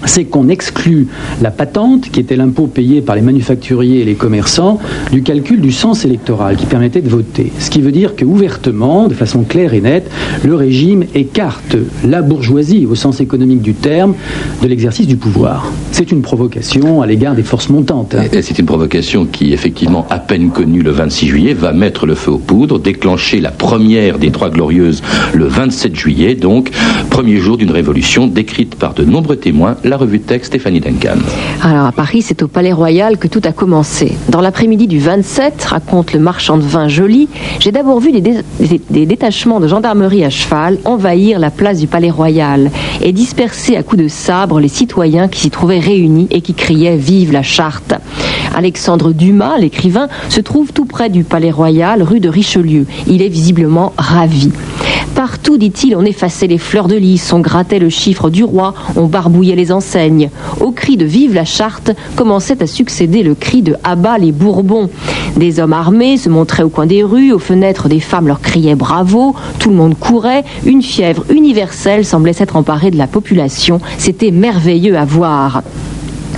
c'est 0.05 0.25
qu'on 0.25 0.49
exclut 0.49 1.07
la 1.41 1.51
patente, 1.51 2.09
qui 2.11 2.19
était 2.19 2.35
l'impôt 2.35 2.67
payé 2.67 3.01
par 3.01 3.15
les 3.15 3.21
manufacturiers 3.21 4.01
et 4.01 4.05
les 4.05 4.15
commerçants, 4.15 4.79
du 5.11 5.23
calcul 5.23 5.61
du 5.61 5.71
sens 5.71 6.05
électoral 6.05 6.55
qui 6.55 6.65
permettait 6.65 7.01
de 7.01 7.09
voter. 7.09 7.51
Ce 7.59 7.69
qui 7.69 7.81
veut 7.81 7.91
dire 7.91 8.15
que 8.15 8.25
ouvertement, 8.25 9.07
de 9.07 9.13
façon 9.13 9.43
claire 9.43 9.73
et 9.73 9.81
nette, 9.81 10.09
le 10.43 10.55
régime 10.55 11.05
écarte 11.15 11.75
la 12.05 12.21
bourgeoisie, 12.21 12.85
au 12.85 12.95
sens 12.95 13.19
économique 13.21 13.61
du 13.61 13.73
terme, 13.73 14.15
de 14.61 14.67
l'exercice 14.67 15.07
du 15.07 15.15
pouvoir. 15.15 15.71
C'est 15.91 16.11
une 16.11 16.21
provocation 16.21 17.01
à 17.01 17.07
l'égard 17.07 17.35
des 17.35 17.43
forces 17.43 17.69
montantes. 17.69 18.15
Et 18.33 18.41
c'est 18.41 18.59
une 18.59 18.65
provocation 18.65 19.25
qui, 19.25 19.53
effectivement, 19.53 20.05
à 20.09 20.19
peine 20.19 20.49
connue 20.51 20.81
le 20.81 20.91
26 20.91 21.27
juillet, 21.27 21.53
va 21.53 21.71
mettre 21.71 22.05
le 22.05 22.15
feu 22.15 22.31
aux 22.31 22.37
poudres, 22.37 22.79
déclencher 22.79 23.39
la 23.41 23.51
première 23.51 24.19
des 24.19 24.31
Trois 24.31 24.49
Glorieuses 24.49 25.01
le 25.33 25.45
27 25.45 25.95
juillet, 25.95 26.35
donc 26.35 26.71
premier 27.09 27.37
jour 27.37 27.57
d'une 27.57 27.71
révolution 27.71 28.27
décrite 28.27 28.75
par 28.75 28.93
de 28.93 29.03
nombreux 29.03 29.35
témoins 29.35 29.77
la 29.89 29.97
revue 29.97 30.19
de 30.19 30.23
texte 30.23 30.47
Stéphanie 30.47 30.79
Duncan. 30.79 31.17
Alors 31.61 31.85
à 31.85 31.91
Paris, 31.91 32.21
c'est 32.21 32.43
au 32.43 32.47
Palais 32.47 32.71
Royal 32.71 33.17
que 33.17 33.27
tout 33.27 33.41
a 33.43 33.51
commencé. 33.51 34.13
Dans 34.29 34.41
l'après-midi 34.41 34.87
du 34.87 34.99
27, 34.99 35.63
raconte 35.65 36.13
le 36.13 36.19
marchand 36.19 36.57
de 36.57 36.63
vin 36.63 36.87
Joly, 36.87 37.27
j'ai 37.59 37.71
d'abord 37.71 37.99
vu 37.99 38.11
des, 38.11 38.21
des, 38.89 39.05
détachements 39.05 39.59
de 39.59 39.67
gendarmerie 39.67 40.23
à 40.23 40.29
cheval 40.29 40.77
envahir 40.85 41.39
la 41.39 41.49
place 41.49 41.79
du 41.79 41.87
Palais 41.87 42.11
Royal 42.11 42.71
et 43.01 43.11
disperser 43.11 43.75
à 43.75 43.83
coups 43.83 44.03
de 44.03 44.07
sabre 44.07 44.59
les 44.59 44.67
citoyens 44.67 45.27
qui 45.27 45.41
s'y 45.41 45.49
trouvaient 45.49 45.79
réunis 45.79 46.27
et 46.31 46.41
qui 46.41 46.53
criaient 46.53 46.95
Vive 46.95 47.31
la 47.31 47.43
charte. 47.43 47.93
Alexandre 48.55 49.11
Dumas, 49.11 49.57
l'écrivain, 49.57 50.07
se 50.29 50.41
trouve 50.41 50.71
tout 50.71 50.85
près 50.85 51.09
du 51.09 51.23
Palais 51.23 51.51
Royal, 51.51 52.03
rue 52.03 52.19
de 52.19 52.29
Richelieu. 52.29 52.85
Il 53.07 53.21
est 53.21 53.29
visiblement 53.29 53.93
ravi. 53.97 54.51
Partout, 55.19 55.57
dit-il, 55.57 55.97
on 55.97 56.05
effaçait 56.05 56.47
les 56.47 56.57
fleurs 56.57 56.87
de 56.87 56.95
lys, 56.95 57.33
on 57.33 57.41
grattait 57.41 57.77
le 57.77 57.89
chiffre 57.89 58.29
du 58.29 58.45
roi, 58.45 58.73
on 58.95 59.07
barbouillait 59.07 59.57
les 59.57 59.73
enseignes. 59.73 60.29
Au 60.61 60.71
cri 60.71 60.95
de 60.95 61.03
Vive 61.03 61.33
la 61.33 61.43
charte 61.43 61.91
commençait 62.15 62.63
à 62.63 62.67
succéder 62.67 63.21
le 63.21 63.35
cri 63.35 63.61
de 63.61 63.75
Abat 63.83 64.17
les 64.17 64.31
Bourbons. 64.31 64.89
Des 65.35 65.59
hommes 65.59 65.73
armés 65.73 66.15
se 66.15 66.29
montraient 66.29 66.63
au 66.63 66.69
coin 66.69 66.85
des 66.85 67.03
rues, 67.03 67.33
aux 67.33 67.37
fenêtres 67.37 67.89
des 67.89 67.99
femmes 67.99 68.27
leur 68.27 68.39
criaient 68.39 68.75
bravo, 68.75 69.35
tout 69.59 69.71
le 69.71 69.75
monde 69.75 69.99
courait, 69.99 70.45
une 70.65 70.81
fièvre 70.81 71.25
universelle 71.29 72.05
semblait 72.05 72.31
s'être 72.31 72.55
emparée 72.55 72.89
de 72.89 72.97
la 72.97 73.07
population, 73.07 73.81
c'était 73.97 74.31
merveilleux 74.31 74.97
à 74.97 75.03
voir. 75.03 75.63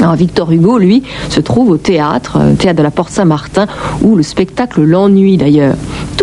Alors 0.01 0.15
Victor 0.15 0.51
Hugo, 0.51 0.79
lui, 0.79 1.03
se 1.29 1.39
trouve 1.39 1.69
au 1.69 1.77
théâtre, 1.77 2.39
euh, 2.41 2.55
théâtre 2.55 2.79
de 2.79 2.83
la 2.83 2.89
Porte 2.89 3.11
Saint-Martin, 3.11 3.67
où 4.01 4.15
le 4.15 4.23
spectacle 4.23 4.81
l'ennuie 4.81 5.38
d'ailleurs. 5.38 5.75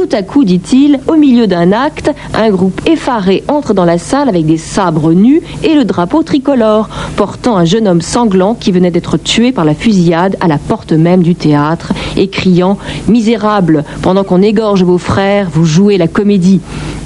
Tout 0.08 0.16
à 0.16 0.22
coup, 0.22 0.44
dit-il, 0.44 1.00
au 1.06 1.16
milieu 1.16 1.46
d'un 1.46 1.70
acte, 1.70 2.10
un 2.32 2.48
groupe 2.48 2.80
effaré 2.86 3.44
entre 3.46 3.74
dans 3.74 3.84
la 3.84 3.98
salle 3.98 4.30
avec 4.30 4.46
des 4.46 4.56
sabres 4.56 5.12
nus 5.12 5.42
et 5.62 5.74
le 5.74 5.84
drapeau 5.84 6.22
tricolore, 6.22 6.88
portant 7.16 7.58
un 7.58 7.66
jeune 7.66 7.86
homme 7.86 8.00
sanglant 8.00 8.54
qui 8.54 8.72
venait 8.72 8.90
d'être 8.90 9.18
tué 9.18 9.52
par 9.52 9.66
la 9.66 9.74
fusillade 9.74 10.36
à 10.40 10.48
la 10.48 10.56
porte 10.56 10.92
même 10.92 11.22
du 11.22 11.34
théâtre, 11.34 11.92
et 12.16 12.28
criant 12.28 12.78
Misérable, 13.06 13.84
pendant 14.00 14.24
qu'on 14.24 14.40
égorge 14.40 14.82
vos 14.82 14.96
frères, 14.96 15.50
vous 15.52 15.66
jouez 15.66 15.98
la 15.98 16.08
comédie. 16.08 16.60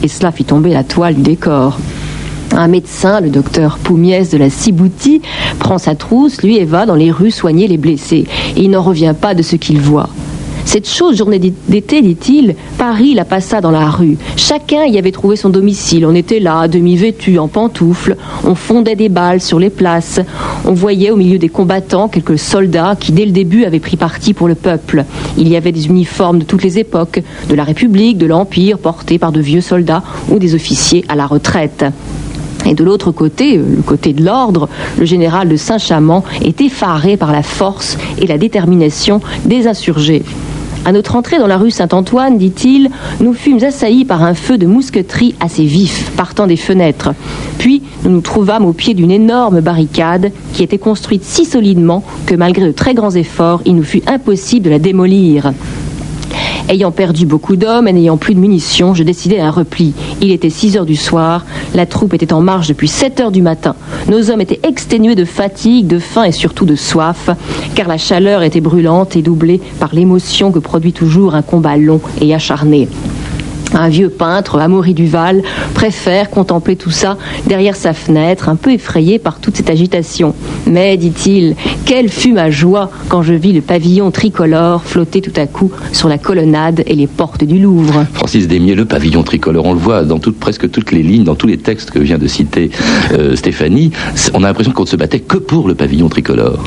Et 0.05 0.09
cela 0.09 0.31
fit 0.31 0.45
tomber 0.45 0.71
la 0.71 0.85
toile 0.85 1.17
du 1.17 1.23
décor. 1.23 1.79
Un 2.53 2.69
médecin, 2.69 3.21
le 3.21 3.31
docteur 3.31 3.79
Poumiès 3.79 4.31
de 4.31 4.39
la 4.39 4.49
Ciboutie, 4.49 5.23
prend 5.59 5.79
sa 5.79 5.97
trousse, 5.97 6.41
lui, 6.43 6.57
et 6.57 6.65
va 6.65 6.87
dans 6.87 6.95
les 6.95 7.11
rues 7.11 7.33
soigner 7.33 7.67
les 7.67 7.79
blessés. 7.79 8.27
Il 8.57 8.71
n'en 8.71 8.83
revient 8.83 9.15
pas 9.21 9.35
de 9.35 9.43
ce 9.43 9.57
qu'il 9.57 9.81
voit. 9.81 10.09
Cette 10.65 10.89
chose, 10.89 11.17
journée 11.17 11.39
d'été, 11.39 12.01
dit-il, 12.01 12.55
Paris 12.79 13.15
la 13.15 13.25
passa 13.25 13.61
dans 13.61 13.71
la 13.71 13.91
rue. 13.91 14.17
Chacun 14.37 14.85
y 14.85 14.97
avait 14.97 15.13
trouvé 15.13 15.37
son 15.37 15.51
domicile. 15.51 16.07
On 16.07 16.15
était 16.15 16.41
là, 16.41 16.69
demi-vêtu, 16.69 17.39
en 17.39 17.49
pantoufles. 17.49 18.17
On 18.45 18.55
fondait 18.55 18.97
des 18.97 19.09
balles 19.09 19.41
sur 19.41 19.59
les 19.59 19.71
places. 19.71 20.21
On 20.65 20.73
voyait 20.73 21.11
au 21.11 21.17
milieu 21.17 21.39
des 21.39 21.49
combattants 21.49 22.09
quelques 22.09 22.39
soldats 22.39 22.97
qui, 22.99 23.13
dès 23.13 23.27
le 23.27 23.33
début, 23.33 23.65
avaient 23.65 23.81
pris 23.81 23.97
parti 23.97 24.35
pour 24.35 24.49
le 24.49 24.55
peuple. 24.55 25.05
Il 25.37 25.49
y 25.49 25.57
avait 25.57 25.73
des 25.73 25.87
uniformes 25.87 26.39
de 26.39 26.45
toutes 26.45 26.63
les 26.63 26.79
époques, 26.79 27.23
de 27.49 27.55
la 27.55 27.65
République, 27.65 28.17
de 28.17 28.27
l'Empire, 28.27 28.79
portés 28.79 29.19
par 29.19 29.33
de 29.33 29.41
vieux 29.41 29.61
soldats 29.61 30.03
ou 30.31 30.39
des 30.39 30.55
officiers 30.55 31.05
à 31.09 31.17
la 31.17 31.27
retraite. 31.27 31.85
Et 32.65 32.75
de 32.75 32.85
l'autre 32.85 33.11
côté, 33.11 33.59
euh, 33.59 33.65
le 33.77 33.83
côté 33.83 34.13
de 34.13 34.25
l'ordre, 34.25 34.69
le 34.99 35.05
général 35.05 35.49
de 35.49 35.57
Saint-Chamond 35.57 36.23
est 36.43 36.61
effaré 36.61 37.17
par 37.17 37.33
la 37.33 37.43
force 37.43 37.99
et 38.19 38.27
la 38.27 38.39
détermination 38.39 39.21
des 39.45 39.67
insurgés. 39.67 40.23
À 40.85 40.91
notre 40.91 41.15
entrée 41.15 41.39
dans 41.39 41.47
la 41.47 41.59
rue 41.59 41.71
Saint-Antoine, 41.71 42.39
dit-il, 42.39 42.91
nous 43.21 43.35
fûmes 43.35 43.63
assaillis 43.63 44.05
par 44.05 44.25
un 44.25 44.35
feu 44.35 44.59
de 44.59 44.67
mousqueterie 44.67 45.37
assez 45.39 45.65
vif, 45.65 46.11
partant 46.17 46.49
des 46.49 46.57
fenêtres. 46.57 47.15
Puis 47.59 47.83
nous 48.03 48.11
nous 48.11 48.21
trouvâmes 48.21 48.67
au 48.67 48.73
pied 48.73 48.93
d'une 48.95 49.13
énorme 49.13 49.61
barricade 49.61 50.33
qui 50.53 50.65
était 50.65 50.79
construite 50.79 51.23
si 51.23 51.45
solidement 51.45 52.03
que 52.27 52.35
malgré 52.35 52.67
de 52.67 52.73
très 52.73 52.95
grands 52.95 53.13
efforts, 53.13 53.63
il 53.65 53.77
nous 53.77 53.85
fut 53.85 54.03
impossible 54.09 54.65
de 54.65 54.71
la 54.71 54.79
démolir. 54.81 55.53
Ayant 56.69 56.91
perdu 56.91 57.27
beaucoup 57.27 57.57
d'hommes 57.57 57.89
et 57.89 57.93
n'ayant 57.93 58.17
plus 58.17 58.35
de 58.35 58.41
munitions, 58.41 58.95
je 58.95 59.03
décidai 59.03 59.41
un 59.41 59.51
repli. 59.51 59.93
Il 60.21 60.31
était 60.31 60.51
6 60.51 60.77
heures 60.77 60.87
du 60.87 60.97
soir, 60.97 61.45
la 61.75 61.87
troupe 61.87 62.15
était 62.15 62.33
en 62.33 62.41
marche 62.41 62.69
depuis 62.69 62.89
7 62.89 63.21
heures 63.21 63.33
du 63.33 63.43
matin. 63.43 63.75
Nos 64.09 64.31
hommes 64.31 64.41
étaient 64.41 64.61
exténués 64.63 65.15
de 65.15 65.25
fatigue, 65.25 65.87
de 65.87 65.99
faim 65.99 66.25
et 66.25 66.33
surtout 66.33 66.65
de 66.65 66.77
soif, 66.77 67.31
car 67.75 67.89
la 67.89 67.99
chaleur 67.99 68.43
était 68.43 68.61
brûlante 68.61 69.17
et 69.17 69.23
doublée 69.23 69.61
par 69.81 69.95
l'émotion 69.95 70.53
que 70.53 70.59
produit 70.59 70.93
toujours 70.93 71.35
un 71.35 71.43
combat 71.43 71.77
long 71.77 72.01
et 72.21 72.35
acharné. 72.35 72.89
Un 73.75 73.89
vieux 73.89 74.11
peintre, 74.11 74.59
Amaury 74.59 74.95
Duval, 74.95 75.43
préfère 75.75 76.31
contempler 76.31 76.77
tout 76.77 76.91
ça 76.91 77.17
derrière 77.47 77.77
sa 77.77 77.93
fenêtre, 77.93 78.49
un 78.49 78.57
peu 78.57 78.73
effrayé 78.73 79.19
par 79.19 79.41
toute 79.41 79.57
cette 79.57 79.71
agitation. 79.71 80.35
Mais, 80.67 80.97
dit-il, 80.97 81.57
quelle 81.85 82.09
fut 82.09 82.33
ma 82.33 82.51
joie 82.51 82.91
quand 83.09 83.23
je 83.23 83.35
vis 83.35 83.53
le 83.53 83.61
pavillon 83.61 84.11
tricolore 84.11 84.85
flotter 84.85 85.21
tout 85.21 85.33
à 85.41 85.47
coup 85.47 85.71
sur 85.93 86.09
la 86.09 86.19
colonnade 86.19 86.83
et 86.87 86.95
les 86.95 87.07
portes 87.07 87.45
du 87.45 87.59
Louvre. 87.59 88.07
Francis 88.15 88.49
Desmier, 88.49 88.75
le 88.75 88.85
pavillon 88.85 89.23
tricolore, 89.23 89.67
on 89.67 89.75
le 89.75 89.79
voit 89.79 90.05
dans 90.05 90.19
presque 90.19 90.71
toutes 90.71 90.93
les 90.93 91.03
lignes, 91.03 91.25
dans 91.25 91.35
tous 91.35 91.47
les 91.47 91.59
textes 91.59 91.91
que 91.91 91.99
vient 91.99 92.19
de 92.19 92.27
citer 92.27 92.71
euh, 93.13 93.37
Stéphanie. 93.37 93.91
On 94.35 94.45
a 94.45 94.49
l'impression 94.49 94.73
qu'on 94.73 94.83
ne 94.83 94.89
se 94.89 94.97
battait 94.97 95.21
que 95.21 95.37
pour 95.37 95.69
le 95.69 95.75
pavillon 95.75 96.09
tricolore. 96.09 96.63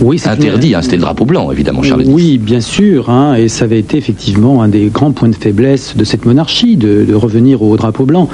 Oui, 0.00 0.20
interdit, 0.24 0.74
hein, 0.74 0.82
c'était 0.82 0.96
le 0.96 1.02
drapeau 1.02 1.24
blanc, 1.24 1.50
évidemment, 1.50 1.82
Charles 1.82 2.04
Oui, 2.06 2.38
bien 2.38 2.60
sûr, 2.60 3.10
hein, 3.10 3.34
et 3.34 3.48
ça 3.48 3.64
avait 3.64 3.78
été 3.78 3.98
effectivement 3.98 4.62
un 4.62 4.68
des 4.68 4.86
grands 4.86 5.12
points 5.12 5.28
de 5.28 5.34
faiblesse 5.34 5.96
de 5.96 6.04
cette 6.04 6.24
monarchie, 6.24 6.76
de, 6.76 7.12
revenir 7.14 7.62
au 7.62 7.76
drapeau 7.76 8.04
blanc. 8.04 8.28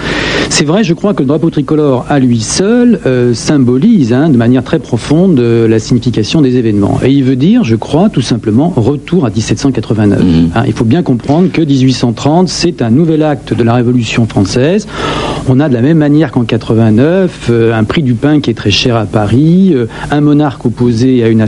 C'est 0.51 0.65
vrai, 0.65 0.85
je 0.85 0.95
crois 0.95 1.13
que 1.13 1.23
le 1.23 1.27
drapeau 1.27 1.51
tricolore, 1.51 2.07
à 2.09 2.21
lui 2.21 2.41
seul, 2.41 3.01
euh, 3.07 3.35
symbolise 3.35 4.13
hein, 4.13 4.31
de 4.31 4.37
manière 4.37 4.63
très 4.63 4.79
profonde 4.79 5.39
euh, 5.41 5.69
la 5.69 5.79
signification 5.79 6.41
des 6.41 6.57
événements. 6.57 7.01
Et 7.05 7.11
il 7.11 7.25
veut 7.25 7.37
dire, 7.37 7.65
je 7.65 7.77
crois, 7.77 8.09
tout 8.09 8.23
simplement, 8.23 8.73
retour 8.75 9.27
à 9.27 9.31
1789. 9.31 10.23
Mmh. 10.23 10.51
il 10.67 10.73
faut 10.73 10.85
bien 10.85 11.03
comprendre 11.03 11.51
que 11.53 11.61
1830, 11.61 12.49
c'est 12.49 12.83
un 12.83 12.91
nouvel 12.91 13.23
acte 13.23 13.53
de 13.53 13.63
la 13.63 13.75
Révolution 13.75 14.27
française. 14.27 14.87
On 15.49 15.61
a 15.61 15.69
de 15.69 15.75
la 15.75 15.83
même 15.83 15.99
manière 15.99 16.31
qu'en 16.31 16.45
89, 16.45 17.49
euh, 17.51 17.75
un 17.75 17.85
prix 17.85 18.03
du 18.03 18.15
pain 18.15 18.41
qui 18.41 18.51
est 18.51 18.55
très 18.55 18.71
cher 18.71 18.97
à 18.97 19.07
Paris, 19.07 19.75
un 20.11 20.21
monarque 20.21 20.65
opposé 20.65 21.25
à 21.25 21.29
une 21.29 21.41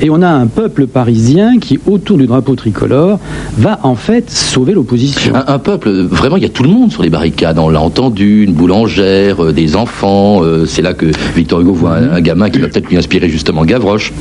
et 0.00 0.10
on 0.10 0.22
a 0.22 0.28
un 0.28 0.46
peuple 0.46 0.86
parisien 0.86 1.58
qui, 1.58 1.78
autour 1.86 2.18
du 2.18 2.26
drapeau 2.26 2.54
tricolore, 2.54 3.18
va 3.56 3.80
en 3.82 3.94
fait 3.94 4.30
sauver 4.30 4.72
l'opposition. 4.72 5.32
Un, 5.34 5.58
peuple, 5.58 5.90
vraiment, 5.90 6.36
il 6.36 6.42
y 6.42 6.46
a 6.46 6.50
tout 6.50 6.62
le 6.62 6.68
monde 6.68 6.92
sur 6.92 7.02
les 7.02 7.10
barricades. 7.10 7.58
On 7.58 7.68
l'a 7.68 7.80
entendu, 7.80 8.44
une 8.44 8.52
boulangère, 8.52 9.44
euh, 9.44 9.52
des 9.52 9.76
enfants. 9.76 10.42
Euh, 10.42 10.66
c'est 10.66 10.82
là 10.82 10.94
que 10.94 11.06
Victor 11.34 11.60
Hugo 11.60 11.72
voit 11.72 11.96
un, 11.96 12.12
un 12.12 12.20
gamin 12.20 12.50
qui 12.50 12.58
va 12.58 12.68
peut-être 12.68 12.88
lui 12.88 12.96
inspirer 12.96 13.28
justement 13.28 13.64
Gavroche. 13.64 14.12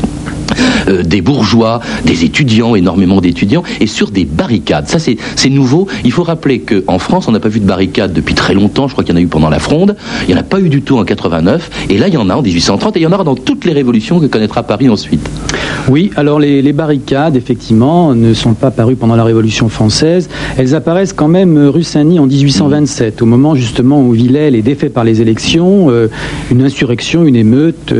Euh, 0.88 1.03
des 1.03 1.21
bourgeois, 1.21 1.81
des 2.05 2.24
étudiants, 2.24 2.75
énormément 2.75 3.21
d'étudiants, 3.21 3.63
et 3.79 3.88
sur 3.88 4.12
des 4.12 4.25
barricades. 4.25 4.88
Ça, 4.88 4.98
c'est 5.00 5.50
nouveau. 5.50 5.88
Il 6.03 6.12
faut 6.12 6.24
rappeler 6.24 6.59
qu'en 6.59 7.00
France, 7.00 7.27
on 7.27 7.31
n'a 7.31 7.39
pas 7.39 7.50
vu 7.50 7.59
de 7.59 7.65
barricades 7.65 8.13
depuis 8.13 8.36
très 8.36 8.53
longtemps. 8.53 8.88
Je 8.88 8.93
crois 8.93 9.03
qu'il 9.03 9.13
y 9.13 9.17
en 9.17 9.19
a 9.19 9.24
eu 9.24 9.27
pendant 9.27 9.50
la 9.50 9.59
Fronde. 9.59 9.95
Il 10.24 10.33
n'y 10.33 10.36
en 10.36 10.41
a 10.41 10.43
pas 10.43 10.59
eu 10.59 10.69
du 10.69 10.81
tout 10.81 10.98
en 10.98 11.03
89. 11.03 11.88
Et 11.89 11.98
là, 11.98 12.07
il 12.07 12.13
y 12.13 12.17
en 12.17 12.29
a 12.29 12.36
en 12.36 12.41
1830, 12.41 12.95
et 12.95 13.00
il 13.00 13.03
y 13.03 13.07
en 13.07 13.12
aura 13.12 13.24
dans 13.24 13.36
toutes 13.36 13.65
les 13.65 13.74
révolutions 13.74 14.19
que 14.19 14.25
connaîtra 14.25 14.63
Paris 14.69 14.88
ensuite. 14.88 15.38
Oui, 15.88 16.12
alors 16.15 16.39
les, 16.39 16.74
barricades, 16.74 17.36
effectivement, 17.36 18.13
ne 18.13 18.33
sont 18.33 18.53
pas 18.53 18.71
parues 18.71 18.95
pendant 18.95 19.15
la 19.15 19.24
Révolution 19.24 19.69
française. 19.69 20.29
Elles 20.57 20.75
apparaissent 20.75 21.13
quand 21.13 21.27
même 21.27 21.57
euh, 21.57 21.69
rue 21.69 21.83
Saint-Denis 21.83 22.19
en 22.19 22.27
1827, 22.27 23.21
au 23.21 23.25
moment 23.25 23.55
justement 23.55 24.01
où 24.01 24.12
Villèle 24.12 24.55
est 24.55 24.62
défait 24.62 24.89
par 24.89 25.03
les 25.03 25.21
élections. 25.21 25.89
Euh, 25.89 26.07
une 26.51 26.63
insurrection, 26.63 27.24
une 27.24 27.36
émeute 27.36 27.93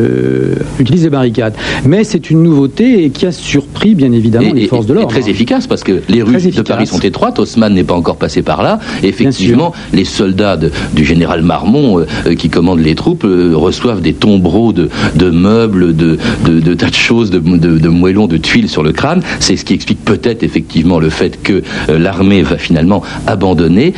utilise 0.79 1.03
les 1.03 1.09
barricades. 1.09 1.53
Mais 1.86 2.03
c'est 2.03 2.29
une 2.29 2.43
nouveauté 2.43 3.03
et 3.03 3.09
qui 3.09 3.25
a 3.25 3.31
surpris 3.31 3.95
bien 3.95 4.12
évidemment 4.12 4.53
les 4.53 4.67
forces 4.67 4.86
de 4.86 4.93
l'ordre. 4.93 5.09
Très 5.09 5.29
efficace 5.29 5.67
parce 5.67 5.83
que 5.83 6.01
les 6.09 6.21
rues 6.21 6.51
de 6.51 6.62
Paris 6.62 6.88
sont 6.88 7.00
étroites. 7.00 7.39
Haussmann 7.39 7.74
n'est 7.74 7.83
pas 7.83 7.95
encore 7.95 8.17
passé 8.17 8.41
par 8.41 8.63
là. 8.63 8.79
effectivement, 9.03 9.74
les 9.93 10.05
soldats 10.05 10.57
du 10.93 11.05
général 11.05 11.41
Marmont 11.41 12.00
euh, 12.00 12.36
qui 12.36 12.50
commandent 12.50 12.79
les 12.79 12.95
troupes 12.95 13.25
euh, 13.25 13.53
reçoivent 13.55 14.01
des 14.01 14.13
tombereaux 14.13 14.74
de, 14.74 14.89
meubles, 15.29 15.95
de, 15.95 16.17
de, 16.45 16.74
tas 16.74 16.89
de 16.89 16.95
choses, 16.95 17.29
de, 17.29 17.68
de, 17.77 17.89
moellons, 17.89 18.27
de 18.27 18.38
tuiles 18.38 18.69
sur 18.69 18.83
le 18.83 18.91
crâne. 18.91 19.21
C'est 19.39 19.55
ce 19.55 19.65
qui 19.65 19.73
explique 19.73 20.03
peut-être 20.03 20.43
effectivement 20.43 20.99
le 20.99 21.09
fait 21.09 21.41
que 21.41 21.61
euh, 21.89 21.99
l'armée 21.99 22.41
va 22.41 22.57
finalement 22.57 23.03
abandonner, 23.27 23.93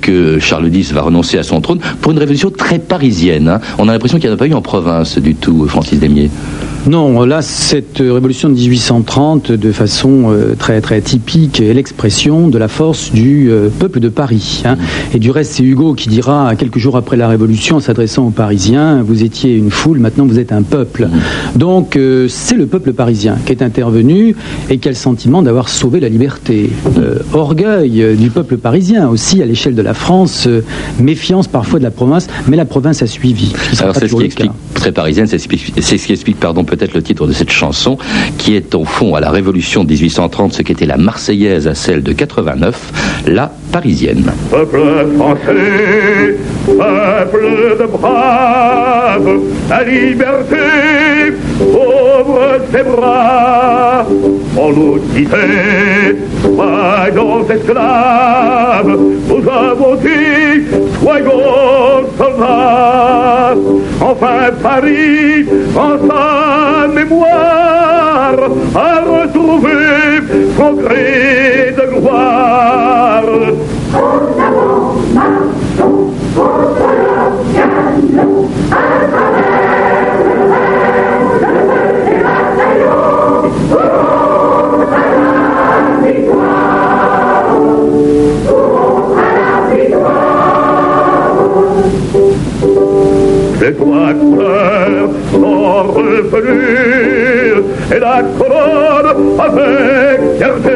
que 0.00 0.38
Charles 0.38 0.74
X 0.74 0.92
va 0.92 1.02
renoncer 1.02 1.38
à 1.38 1.42
son 1.42 1.60
trône 1.60 1.80
pour 2.00 2.12
une 2.12 2.18
révolution 2.18 2.50
très 2.50 2.78
parisienne. 2.78 3.48
Hein. 3.48 3.60
On 3.78 3.88
a 3.88 3.92
l'impression 3.92 4.18
qu'il 4.18 4.28
n'y 4.28 4.32
en 4.32 4.36
a 4.36 4.38
pas 4.38 4.46
eu 4.46 4.54
en 4.54 4.62
province 4.62 5.18
du 5.18 5.34
tout, 5.34 5.66
Francis 5.68 5.98
Demier. 5.98 6.30
Non, 6.86 7.24
là, 7.24 7.42
cette 7.42 7.98
révolution 7.98 8.48
de 8.48 8.54
1830, 8.54 9.50
de 9.50 9.72
façon 9.72 10.26
euh, 10.30 10.54
très 10.56 10.80
très 10.80 11.00
typique, 11.00 11.60
est 11.60 11.74
l'expression 11.74 12.46
de 12.46 12.58
la 12.58 12.68
force 12.68 13.12
du 13.12 13.50
euh, 13.50 13.70
peuple 13.70 13.98
de 13.98 14.08
Paris. 14.08 14.62
Hein. 14.64 14.76
Et 15.12 15.18
du 15.18 15.32
reste, 15.32 15.54
c'est 15.54 15.64
Hugo 15.64 15.94
qui 15.94 16.08
dira, 16.08 16.54
quelques 16.54 16.78
jours 16.78 16.96
après 16.96 17.16
la 17.16 17.26
Révolution, 17.26 17.76
en 17.76 17.80
s'adressant 17.80 18.28
aux 18.28 18.30
Parisiens, 18.30 19.02
vous 19.02 19.24
étiez 19.24 19.56
une 19.56 19.72
foule, 19.72 19.98
maintenant 19.98 20.26
vous 20.26 20.38
êtes 20.38 20.52
un 20.52 20.62
peuple. 20.62 21.08
Donc, 21.56 21.96
euh, 21.96 22.28
c'est 22.28 22.54
le 22.54 22.66
peuple 22.66 22.92
parisien 22.92 23.36
qui 23.44 23.50
est 23.50 23.62
intervenu 23.62 24.36
et 24.70 24.78
qui 24.78 24.86
a 24.86 24.92
le 24.92 24.96
sentiment 24.96 25.42
d'avoir 25.42 25.68
sauvé 25.68 25.98
la 25.98 26.08
liberté. 26.08 26.70
orgueil 27.32 28.16
du 28.16 28.30
peuple 28.30 28.58
parisien 28.58 29.08
aussi 29.08 29.42
à 29.42 29.46
l'échelle 29.46 29.74
de 29.74 29.82
la 29.82 29.94
France, 29.94 30.48
méfiance 31.00 31.48
parfois 31.48 31.80
de 31.80 31.84
la 31.84 31.90
province, 31.90 32.28
mais 32.46 32.56
la 32.56 32.64
province 32.64 33.02
a 33.02 33.08
suivi. 33.08 33.52
Alors, 33.80 33.96
c'est 33.96 34.06
ce 34.06 34.14
qui 34.14 34.22
explique, 34.22 34.52
très 34.74 34.92
parisienne, 34.92 35.26
c'est 35.26 35.38
ce 35.38 35.48
qui 35.48 36.12
explique, 36.12 36.38
pardon, 36.38 36.62
peut-être 36.76 36.94
le 36.94 37.02
titre 37.02 37.26
de 37.26 37.32
cette 37.32 37.50
chanson, 37.50 37.98
qui 38.38 38.54
est 38.54 38.74
au 38.74 38.84
fond 38.84 39.14
à 39.14 39.20
la 39.20 39.30
Révolution 39.30 39.84
de 39.84 39.90
1830 39.90 40.52
ce 40.52 40.62
qu'était 40.62 40.86
la 40.86 40.96
Marseillaise 40.96 41.66
à 41.66 41.74
celle 41.74 42.02
de 42.02 42.12
89, 42.12 43.24
la 43.26 43.50
parisienne. 43.72 44.32
Peuple 44.50 44.80
français, 45.16 46.36
peuple 46.66 47.76
de 47.80 47.86
braves, 47.86 49.40
la 49.68 49.84
liberté 49.84 50.56
ses 52.72 52.82
bras. 52.82 54.04
On 54.56 54.72
nous 54.72 54.98
disait, 54.98 56.16
soyons 56.42 57.48
esclaves, 57.48 58.98
nous 59.28 59.48
avons 59.50 59.94
dit, 59.96 60.66
soyons 61.02 62.06
soldats. 62.16 63.54
Enfin 64.00 64.50
Paris, 64.62 65.46
en 65.76 65.98
sa 66.08 66.88
mémoire, 66.88 68.50
a 68.74 69.00
retrouvé 69.00 69.72
son 70.56 70.72
gré 70.74 71.74
de 71.76 72.00
gloire. 72.00 73.24
Les 93.66 93.72
couleurs 93.72 95.10
sont 95.32 95.82
revenues 95.92 97.64
et 97.92 97.98
la 97.98 98.22
colonne 98.38 99.40
avec 99.40 100.20
fierté 100.38 100.70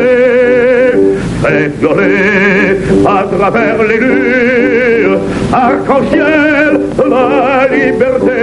fait 1.40 1.68
violer 1.78 2.78
à 3.06 3.22
travers 3.22 3.80
les 3.84 4.00
murs 4.00 5.20
arc-en-ciel 5.52 6.80
de 6.98 7.04
la 7.08 7.68
liberté. 7.72 8.40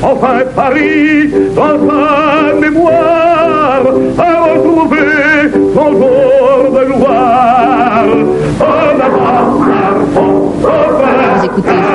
Enfin 0.00 0.44
Paris, 0.54 1.30
dans 1.56 1.76
sa 1.88 2.54
mémoire, 2.60 3.82
a 4.16 4.52
retrouvé 4.52 5.06
son 5.74 5.90
jour 5.90 6.70
de 6.70 6.84
gloire. 6.84 8.04
Vous 8.60 9.04
écoutez 9.06 9.43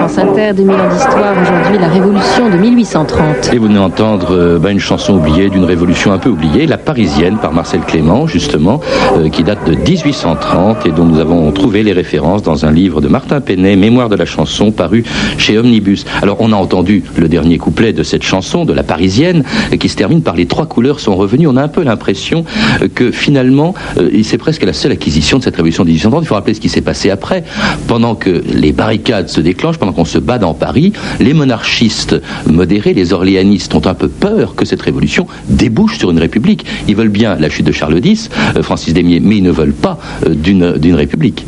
France 0.09 0.25
Inter, 0.25 0.53
2000 0.55 0.75
ans 0.75 0.89
d'histoire, 0.89 1.35
aujourd'hui 1.39 1.77
la 1.77 1.87
Révolution 1.87 2.49
de 2.49 2.57
1830. 2.57 3.53
Et 3.53 3.59
vous 3.59 3.65
venez 3.65 3.75
d'entendre 3.75 4.31
euh, 4.31 4.57
bah, 4.57 4.71
une 4.71 4.79
chanson 4.79 5.13
oubliée 5.13 5.49
d'une 5.49 5.65
révolution 5.65 6.11
un 6.11 6.17
peu 6.17 6.29
oubliée, 6.29 6.65
La 6.65 6.79
Parisienne 6.79 7.37
par 7.37 7.53
Marcel 7.53 7.81
Clément, 7.81 8.25
justement, 8.25 8.79
euh, 9.17 9.29
qui 9.29 9.43
date 9.43 9.69
de 9.69 9.75
1830 9.75 10.87
et 10.87 10.91
dont 10.91 11.05
nous 11.05 11.19
avons 11.19 11.51
trouvé 11.51 11.83
les 11.83 11.91
références 11.91 12.41
dans 12.41 12.65
un 12.65 12.71
livre 12.71 13.01
de 13.01 13.07
Martin 13.07 13.39
Penet, 13.39 13.75
Mémoire 13.75 14.09
de 14.09 14.15
la 14.15 14.25
chanson, 14.25 14.71
paru 14.71 15.03
chez 15.37 15.59
Omnibus. 15.59 16.05
Alors 16.23 16.37
on 16.39 16.53
a 16.53 16.55
entendu 16.55 17.03
le 17.15 17.27
dernier 17.27 17.59
couplet 17.59 17.93
de 17.93 18.01
cette 18.01 18.23
chanson, 18.23 18.65
de 18.65 18.73
La 18.73 18.83
Parisienne, 18.83 19.43
qui 19.79 19.89
se 19.89 19.95
termine 19.95 20.23
par 20.23 20.35
Les 20.35 20.47
trois 20.47 20.65
couleurs 20.65 20.99
sont 20.99 21.15
revenues. 21.15 21.45
On 21.45 21.55
a 21.55 21.61
un 21.61 21.67
peu 21.67 21.83
l'impression 21.83 22.45
euh, 22.81 22.87
que 22.87 23.11
finalement, 23.11 23.75
c'est 24.23 24.39
presque 24.39 24.63
la 24.63 24.73
seule 24.73 24.93
acquisition 24.93 25.37
de 25.37 25.43
cette 25.43 25.55
révolution 25.55 25.83
de 25.83 25.89
1830. 25.89 26.23
Il 26.23 26.27
faut 26.27 26.35
rappeler 26.35 26.55
ce 26.55 26.61
qui 26.61 26.69
s'est 26.69 26.81
passé 26.81 27.11
après. 27.11 27.43
Pendant 27.87 28.15
que 28.15 28.41
les 28.51 28.71
barricades 28.71 29.29
se 29.29 29.39
déclenchent, 29.39 29.77
pendant 29.77 29.98
qu'on 29.99 30.05
se 30.05 30.17
bat 30.17 30.37
dans 30.37 30.53
Paris, 30.53 30.93
les 31.19 31.33
monarchistes 31.33 32.15
modérés, 32.47 32.93
les 32.93 33.11
orléanistes 33.11 33.75
ont 33.75 33.85
un 33.85 33.93
peu 33.93 34.07
peur 34.07 34.55
que 34.55 34.63
cette 34.63 34.81
révolution 34.81 35.27
débouche 35.49 35.97
sur 35.97 36.09
une 36.09 36.19
république. 36.19 36.65
Ils 36.87 36.95
veulent 36.95 37.09
bien 37.09 37.35
la 37.35 37.49
chute 37.49 37.65
de 37.65 37.73
Charles 37.73 37.99
X, 38.01 38.29
euh, 38.55 38.63
Francis 38.63 38.93
Desmier, 38.93 39.19
mais 39.19 39.35
ils 39.35 39.43
ne 39.43 39.51
veulent 39.51 39.73
pas 39.73 39.99
euh, 40.25 40.33
d'une 40.35 40.95
république. 40.95 41.45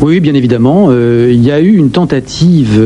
Oui, 0.00 0.20
bien 0.20 0.34
évidemment. 0.34 0.88
Euh, 0.90 1.30
il 1.32 1.42
y 1.42 1.50
a 1.50 1.60
eu 1.60 1.76
une 1.76 1.90
tentative 1.90 2.80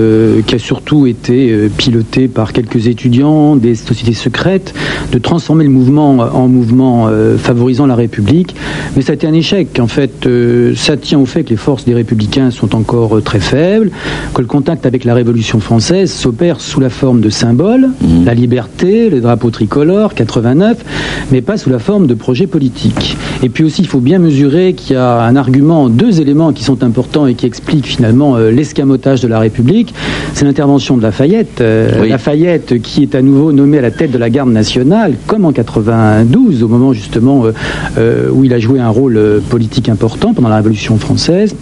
qui 0.46 0.54
a 0.54 0.58
surtout 0.58 1.06
été 1.06 1.68
pilotée 1.76 2.28
par 2.28 2.52
quelques 2.52 2.86
étudiants, 2.86 3.56
des 3.56 3.74
sociétés 3.74 4.14
secrètes, 4.14 4.74
de 5.12 5.18
transformer 5.18 5.64
le 5.64 5.70
mouvement 5.70 6.18
en 6.18 6.48
mouvement 6.48 7.08
favorisant 7.38 7.86
la 7.86 7.94
République. 7.94 8.54
mais 8.96 9.02
ça 9.02 9.12
a 9.12 9.14
été 9.14 9.26
un 9.26 9.32
échec. 9.32 9.78
En 9.80 9.86
fait, 9.86 10.26
euh, 10.26 10.74
ça 10.76 10.96
tient 10.96 11.18
au 11.18 11.26
fait 11.26 11.44
que 11.44 11.50
les 11.50 11.56
forces 11.56 11.84
des 11.84 11.94
républicains 11.94 12.50
sont 12.50 12.74
encore 12.74 13.16
euh, 13.16 13.20
très 13.20 13.40
faibles, 13.40 13.90
que 14.34 14.40
le 14.40 14.46
contact 14.46 14.86
avec 14.86 15.04
la 15.04 15.14
Révolution 15.14 15.60
française 15.60 16.12
s'opère 16.12 16.60
sous 16.60 16.80
la 16.80 16.90
forme 16.90 17.20
de 17.20 17.30
symboles, 17.30 17.88
Mmh. 18.00 18.24
la 18.24 18.34
liberté, 18.34 19.10
le 19.10 19.20
drapeau 19.20 19.50
tricolore, 19.50 20.14
89, 20.14 20.84
mais 21.32 21.42
pas 21.42 21.56
sous 21.56 21.70
la 21.70 21.78
forme 21.78 22.06
de 22.06 22.14
projets 22.14 22.46
politiques. 22.46 23.16
Et 23.42 23.48
puis 23.48 23.64
aussi, 23.64 23.82
il 23.82 23.88
faut 23.88 24.00
bien 24.00 24.18
mesurer 24.18 24.74
qu'il 24.74 24.94
y 24.94 24.98
a 24.98 25.22
un 25.22 25.36
argument, 25.36 25.88
deux 25.88 26.20
éléments 26.20 26.52
qui 26.52 26.64
sont 26.64 26.82
importants 26.82 26.89
et 27.28 27.34
qui 27.34 27.46
expliquent 27.46 27.86
finalement 27.86 28.36
euh, 28.36 28.50
l'escamotage 28.50 29.20
de 29.20 29.28
la 29.28 29.38
République. 29.38 29.94
C'est 30.34 30.44
l'intervention 30.44 30.96
de 30.96 31.02
Lafayette. 31.02 31.60
Euh, 31.60 32.00
Oui. 32.00 32.08
Lafayette 32.08 32.80
qui 32.82 33.02
est 33.02 33.14
à 33.14 33.22
nouveau 33.22 33.52
nommé 33.52 33.78
à 33.78 33.82
la 33.82 33.90
tête 33.90 34.10
de 34.10 34.18
la 34.18 34.30
garde 34.30 34.50
nationale, 34.50 35.14
comme 35.26 35.44
en 35.44 35.52
92, 35.52 36.62
au 36.62 36.68
moment 36.68 36.92
justement 36.92 37.44
euh, 37.44 37.52
euh, 37.98 38.28
où 38.32 38.44
il 38.44 38.52
a 38.52 38.58
joué 38.58 38.80
un 38.80 38.88
rôle 38.88 39.40
politique 39.48 39.88
important 39.88 40.34
pendant 40.34 40.48
la 40.48 40.56
Révolution 40.56 40.96
française. 40.98 41.54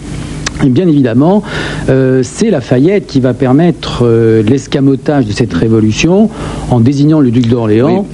Et 0.65 0.69
bien 0.69 0.87
évidemment, 0.87 1.41
euh, 1.89 2.21
c'est 2.23 2.49
Lafayette 2.49 3.07
qui 3.07 3.21
va 3.21 3.33
permettre 3.33 4.01
euh, 4.03 4.43
l'escamotage 4.43 5.25
de 5.25 5.31
cette 5.31 5.53
révolution 5.53 6.29
en 6.69 6.81
désignant 6.81 7.21
le 7.21 7.31
duc 7.31 7.47
d'Orléans. 7.47 8.05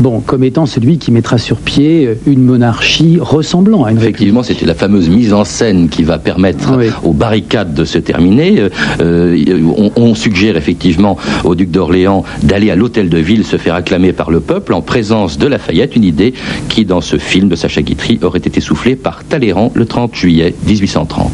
Bon, 0.00 0.20
comme 0.20 0.44
étant 0.44 0.64
celui 0.64 0.96
qui 0.96 1.12
mettra 1.12 1.36
sur 1.36 1.56
pied 1.58 2.06
euh, 2.06 2.14
une 2.26 2.42
monarchie 2.42 3.18
ressemblant 3.20 3.84
à 3.84 3.90
une 3.90 3.98
Effectivement, 3.98 4.42
c'était 4.42 4.64
la 4.64 4.74
fameuse 4.74 5.10
mise 5.10 5.34
en 5.34 5.44
scène 5.44 5.90
qui 5.90 6.04
va 6.04 6.16
permettre 6.18 6.72
Oui. 6.78 6.86
aux 7.04 7.12
barricades 7.12 7.74
de 7.74 7.84
se 7.84 7.98
terminer. 7.98 8.60
Euh, 8.60 8.68
euh, 9.02 9.60
on, 9.76 9.92
on 9.96 10.14
suggère 10.14 10.56
effectivement 10.56 11.18
au 11.44 11.54
duc 11.54 11.70
d'Orléans 11.70 12.24
d'aller 12.42 12.70
à 12.70 12.76
l'hôtel 12.76 13.10
de 13.10 13.18
ville 13.18 13.44
se 13.44 13.58
faire 13.58 13.74
acclamer 13.74 14.12
par 14.14 14.30
le 14.30 14.40
peuple 14.40 14.72
en 14.72 14.80
présence 14.80 15.36
de 15.36 15.46
Lafayette, 15.46 15.94
une 15.96 16.04
idée 16.04 16.32
qui, 16.70 16.86
dans 16.86 17.02
ce 17.02 17.18
film 17.18 17.48
de 17.50 17.54
Sacha 17.54 17.82
Guitry, 17.82 18.18
aurait 18.22 18.38
été 18.38 18.60
soufflée 18.60 18.96
par 18.96 19.22
Talleyrand 19.24 19.70
le 19.74 19.84
30 19.84 20.14
juillet 20.14 20.54
1830. 20.66 21.30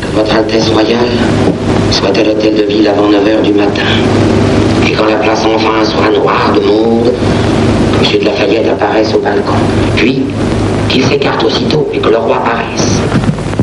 Que 0.00 0.16
Votre 0.16 0.34
Altesse 0.34 0.68
Royale 0.70 0.96
soit 1.90 2.16
à 2.16 2.22
l'hôtel 2.24 2.54
de 2.56 2.62
ville 2.62 2.88
avant 2.88 3.10
9h 3.10 3.42
du 3.44 3.52
matin. 3.52 3.82
Et 4.88 4.92
quand 4.92 5.04
la 5.04 5.16
place 5.16 5.44
enfin 5.44 5.84
sera 5.84 6.10
noire 6.10 6.52
de 6.54 6.60
monde, 6.66 7.12
M. 8.00 8.20
de 8.20 8.24
Lafayette 8.24 8.68
apparaisse 8.68 9.14
au 9.14 9.18
balcon. 9.18 9.54
Puis, 9.96 10.22
qu'il 10.88 11.04
s'écarte 11.04 11.42
aussitôt 11.44 11.88
et 11.92 11.98
que 11.98 12.08
le 12.08 12.16
roi 12.16 12.36
apparaisse. 12.36 12.98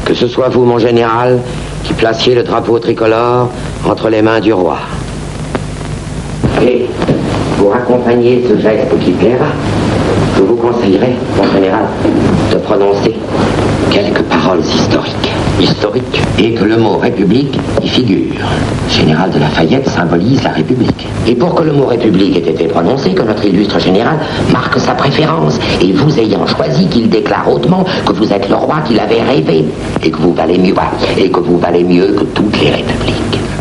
Que 0.05 0.13
ce 0.13 0.27
soit 0.27 0.49
vous, 0.49 0.65
mon 0.65 0.77
général, 0.77 1.39
qui 1.83 1.93
placiez 1.93 2.35
le 2.35 2.43
drapeau 2.43 2.77
tricolore 2.79 3.49
entre 3.87 4.09
les 4.09 4.21
mains 4.21 4.39
du 4.39 4.53
roi. 4.53 4.77
Et, 6.61 6.85
pour 7.57 7.73
accompagner 7.75 8.43
ce 8.47 8.59
geste 8.61 8.99
qui 9.03 9.11
plaira, 9.11 9.47
je 10.37 10.43
vous 10.43 10.55
conseillerais, 10.55 11.13
mon 11.37 11.51
général, 11.51 11.85
de 12.51 12.57
prononcer 12.57 13.15
quelques 13.89 14.23
paroles 14.23 14.59
historiques. 14.59 15.31
Historiques 15.59 16.21
Et 16.37 16.53
que 16.53 16.65
le 16.65 16.77
mot 16.77 16.97
République 16.97 17.57
y 17.81 17.87
figure. 17.87 18.35
Général 18.89 19.31
de 19.31 19.39
Lafayette 19.39 19.87
symbolise 19.87 20.43
la 20.43 20.51
République. 20.51 21.07
Et 21.27 21.35
pour 21.35 21.55
que 21.55 21.63
le 21.63 21.71
mot 21.71 21.85
République 21.85 22.35
ait 22.35 22.51
été 22.51 22.65
prononcé, 22.65 23.11
que 23.11 23.23
notre 23.23 23.45
illustre 23.45 23.79
général 23.79 24.17
marque 24.51 24.79
sa 24.79 24.93
préférence, 24.93 25.59
et 25.81 25.93
vous 25.93 26.19
ayant 26.19 26.45
choisi 26.45 26.87
qu'il 26.87 27.09
déclare 27.09 27.49
hautement 27.49 27.85
que 28.05 28.13
vous 28.13 28.31
êtes 28.31 28.49
le 28.49 28.55
roi 28.55 28.81
qu'il 28.85 28.99
avait 28.99 29.21
rêvé, 29.21 29.65
et 30.03 30.11
que 30.11 30.17
vous 30.17 30.33
valez 30.33 30.57
mieux, 30.57 30.75
et 31.17 31.29
que 31.29 31.39
vous 31.39 31.57
valez 31.57 31.83
mieux 31.83 32.07
que 32.07 32.23
toutes 32.25 32.59
les 32.61 32.71
républiques. 32.71 33.14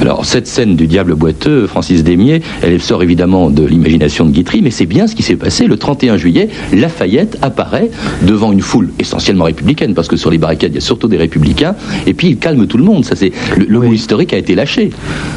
Alors, 0.04 0.26
cette 0.26 0.46
scène 0.46 0.76
du 0.76 0.86
diable 0.86 1.14
boiteux, 1.14 1.66
Francis 1.66 2.04
Desmier, 2.04 2.42
elle 2.60 2.82
sort 2.82 3.02
évidemment 3.02 3.48
de 3.48 3.64
l'imagination 3.64 4.26
de 4.26 4.32
Guitry, 4.32 4.60
mais 4.60 4.70
c'est 4.70 4.84
bien 4.84 5.06
ce 5.06 5.14
qui 5.14 5.22
s'est 5.22 5.34
passé. 5.34 5.66
Le 5.66 5.78
31 5.78 6.18
juillet, 6.18 6.50
Lafayette 6.74 7.38
apparaît 7.40 7.90
devant 8.20 8.52
une 8.52 8.60
foule 8.60 8.90
essentiellement 8.98 9.44
républicaine, 9.44 9.94
parce 9.94 10.08
que 10.08 10.16
sur 10.16 10.30
les 10.30 10.36
barricades, 10.36 10.72
il 10.72 10.74
y 10.74 10.78
a 10.78 10.82
surtout 10.82 11.08
des 11.08 11.16
républicains, 11.16 11.74
et 12.06 12.12
puis 12.12 12.28
il 12.28 12.36
calme 12.36 12.66
tout 12.66 12.76
le 12.76 12.84
monde. 12.84 13.06
Ça, 13.06 13.16
c'est 13.16 13.32
le, 13.56 13.64
le 13.64 13.80
mot 13.80 13.94
historique 13.94 14.34
a 14.34 14.36
été 14.36 14.54
lâché. 14.54 14.90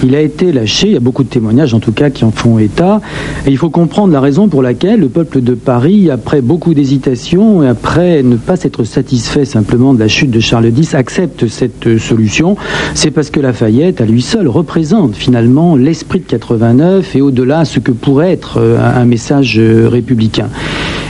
Il 0.04 0.14
a 0.16 0.22
été 0.22 0.52
lâché, 0.52 0.88
il 0.88 0.94
y 0.94 0.98
a 0.98 1.00
beaucoup 1.00 1.24
de 1.24 1.30
témoignages 1.30 1.74
en 1.74 1.80
tout 1.80 1.94
cas 1.94 2.10
qui 2.10 2.26
en 2.26 2.32
font 2.32 2.60
état. 2.60 3.00
Et 3.46 3.52
il 3.52 3.58
faut 3.58 3.70
comprendre 3.70 4.12
la 4.12 4.20
raison 4.20 4.50
pour 4.50 4.62
laquelle 4.62 5.00
le 5.00 5.08
peuple 5.08 5.40
de 5.40 5.54
Paris, 5.54 6.12
après 6.12 6.42
beaucoup 6.42 6.74
d'hésitation 6.74 7.64
et 7.64 7.70
après 7.70 8.22
ne 8.22 8.36
pas 8.36 8.58
s'être 8.58 8.84
satisfait 8.84 9.46
simplement 9.46 9.94
de 9.94 10.00
la 10.00 10.10
chute 10.10 10.30
de 10.30 10.42
Charles 10.42 10.74
X, 10.78 10.94
accepte 10.94 11.48
cette 11.48 11.88
euh, 11.88 11.98
solution. 11.98 12.58
C'est 12.96 13.12
parce 13.12 13.30
que 13.30 13.40
Lafayette, 13.40 14.02
à 14.02 14.06
lui 14.06 14.22
seul, 14.22 14.50
représente 14.58 15.16
finalement 15.16 15.76
l'esprit 15.76 16.20
de 16.20 16.26
89 16.26 17.16
et 17.16 17.22
au-delà 17.22 17.64
ce 17.64 17.80
que 17.80 17.92
pourrait 17.92 18.32
être 18.32 18.58
euh, 18.58 18.80
un 18.80 19.06
message 19.06 19.60
euh, 19.60 19.88
républicain. 19.88 20.50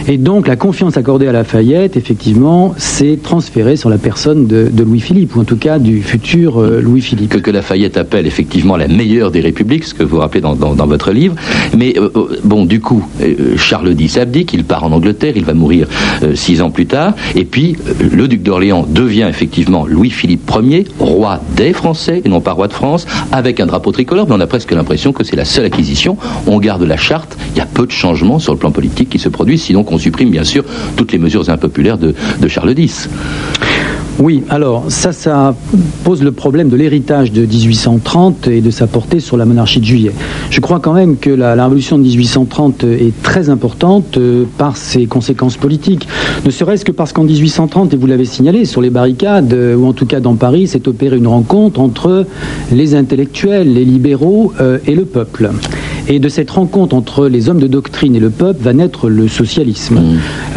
Et 0.09 0.17
donc 0.17 0.47
la 0.47 0.55
confiance 0.55 0.95
accordée 0.95 1.27
à 1.27 1.33
Lafayette, 1.33 1.97
effectivement, 1.97 2.73
s'est 2.77 3.19
transférée 3.21 3.75
sur 3.75 3.89
la 3.89 3.97
personne 3.97 4.47
de, 4.47 4.71
Louis-Philippe, 4.77 5.35
ou 5.35 5.41
en 5.41 5.43
tout 5.43 5.57
cas 5.57 5.79
du 5.79 6.01
futur 6.01 6.61
euh, 6.61 6.79
Louis-Philippe. 6.81 7.41
Que, 7.41 7.51
Lafayette 7.51 7.97
appelle 7.97 8.25
effectivement 8.25 8.77
la 8.77 8.87
meilleure 8.87 9.31
des 9.31 9.41
républiques, 9.41 9.83
ce 9.83 9.93
que 9.93 10.03
vous 10.03 10.19
rappelez 10.19 10.39
dans, 10.39 10.55
dans- 10.55 10.87
votre 10.87 11.11
livre. 11.11 11.35
Mais 11.77 11.93
euh, 11.97 12.09
euh, 12.15 12.39
bon, 12.45 12.63
du 12.63 12.79
coup, 12.79 13.05
Charles 13.57 13.93
X 13.99 14.17
abdique, 14.17 14.53
il 14.53 14.63
part 14.63 14.85
en 14.85 14.93
Angleterre, 14.93 15.33
il 15.35 15.43
va 15.43 15.53
mourir 15.53 15.87
six 16.35 16.61
ans 16.61 16.69
plus 16.69 16.85
tard, 16.85 17.13
et 17.35 17.43
puis 17.43 17.75
le 17.99 18.27
duc 18.29 18.41
d'Orléans 18.43 18.85
devient 18.87 19.27
effectivement 19.29 19.85
Louis-Philippe 19.85 20.49
Ier, 20.63 20.85
roi 20.99 21.41
des 21.57 21.73
Français 21.73 22.21
et 22.23 22.29
non 22.29 22.39
pas 22.39 22.53
roi 22.53 22.69
de 22.69 22.73
France, 22.73 23.05
avec 23.33 23.59
un 23.59 23.65
drapeau 23.65 23.91
tricolore, 23.91 24.27
mais 24.29 24.35
on 24.35 24.39
a 24.39 24.47
presque 24.47 24.71
l'impression 24.71 25.11
que 25.11 25.25
c'est 25.25 25.35
la 25.35 25.43
seule 25.45 25.65
acquisition. 25.65 26.15
On 26.45 26.59
garde 26.59 26.83
la 26.83 26.95
charte, 26.97 27.37
il 27.53 27.57
y 27.57 27.61
a 27.61 27.65
peu 27.65 27.85
de 27.85 27.91
changements 27.91 28.39
sur 28.39 28.53
le 28.53 28.59
plan 28.59 28.71
politique 28.71 29.09
qui 29.09 29.19
se 29.19 29.27
produisent, 29.27 29.63
sinon 29.63 29.83
supprime 29.97 30.29
bien 30.29 30.43
sûr 30.43 30.63
toutes 30.95 31.11
les 31.11 31.19
mesures 31.19 31.49
impopulaires 31.49 31.97
de, 31.97 32.13
de 32.41 32.47
Charles 32.47 32.77
X. 32.77 33.09
Oui, 34.19 34.43
alors 34.49 34.85
ça, 34.87 35.11
ça 35.11 35.53
pose 36.03 36.23
le 36.23 36.31
problème 36.31 36.69
de 36.69 36.75
l'héritage 36.75 37.31
de 37.31 37.45
1830 37.45 38.47
et 38.47 38.61
de 38.61 38.71
sa 38.71 38.87
portée 38.87 39.19
sur 39.19 39.37
la 39.37 39.45
monarchie 39.45 39.79
de 39.79 39.85
juillet. 39.85 40.11
Je 40.49 40.59
crois 40.59 40.79
quand 40.79 40.93
même 40.93 41.17
que 41.17 41.29
la, 41.29 41.55
la 41.55 41.65
révolution 41.65 41.99
de 41.99 42.03
1830 42.03 42.83
est 42.83 43.13
très 43.21 43.51
importante 43.51 44.17
euh, 44.17 44.45
par 44.57 44.75
ses 44.75 45.05
conséquences 45.05 45.57
politiques. 45.57 46.07
Ne 46.45 46.49
serait-ce 46.49 46.83
que 46.83 46.91
parce 46.91 47.13
qu'en 47.13 47.25
1830, 47.25 47.93
et 47.93 47.97
vous 47.97 48.07
l'avez 48.07 48.25
signalé, 48.25 48.65
sur 48.65 48.81
les 48.81 48.89
barricades, 48.89 49.53
euh, 49.53 49.75
ou 49.75 49.85
en 49.85 49.93
tout 49.93 50.07
cas 50.07 50.19
dans 50.19 50.35
Paris, 50.35 50.65
s'est 50.65 50.87
opérée 50.87 51.17
une 51.17 51.27
rencontre 51.27 51.79
entre 51.79 52.25
les 52.71 52.95
intellectuels, 52.95 53.71
les 53.71 53.85
libéraux 53.85 54.51
euh, 54.59 54.79
et 54.87 54.95
le 54.95 55.05
peuple. 55.05 55.51
Et 56.09 56.19
de 56.19 56.29
cette 56.29 56.49
rencontre 56.51 56.95
entre 56.95 57.27
les 57.27 57.49
hommes 57.49 57.59
de 57.59 57.67
doctrine 57.67 58.15
et 58.15 58.19
le 58.19 58.29
peuple 58.29 58.63
va 58.63 58.71
naître 58.71 59.09
le 59.09 59.27
socialisme. 59.27 59.99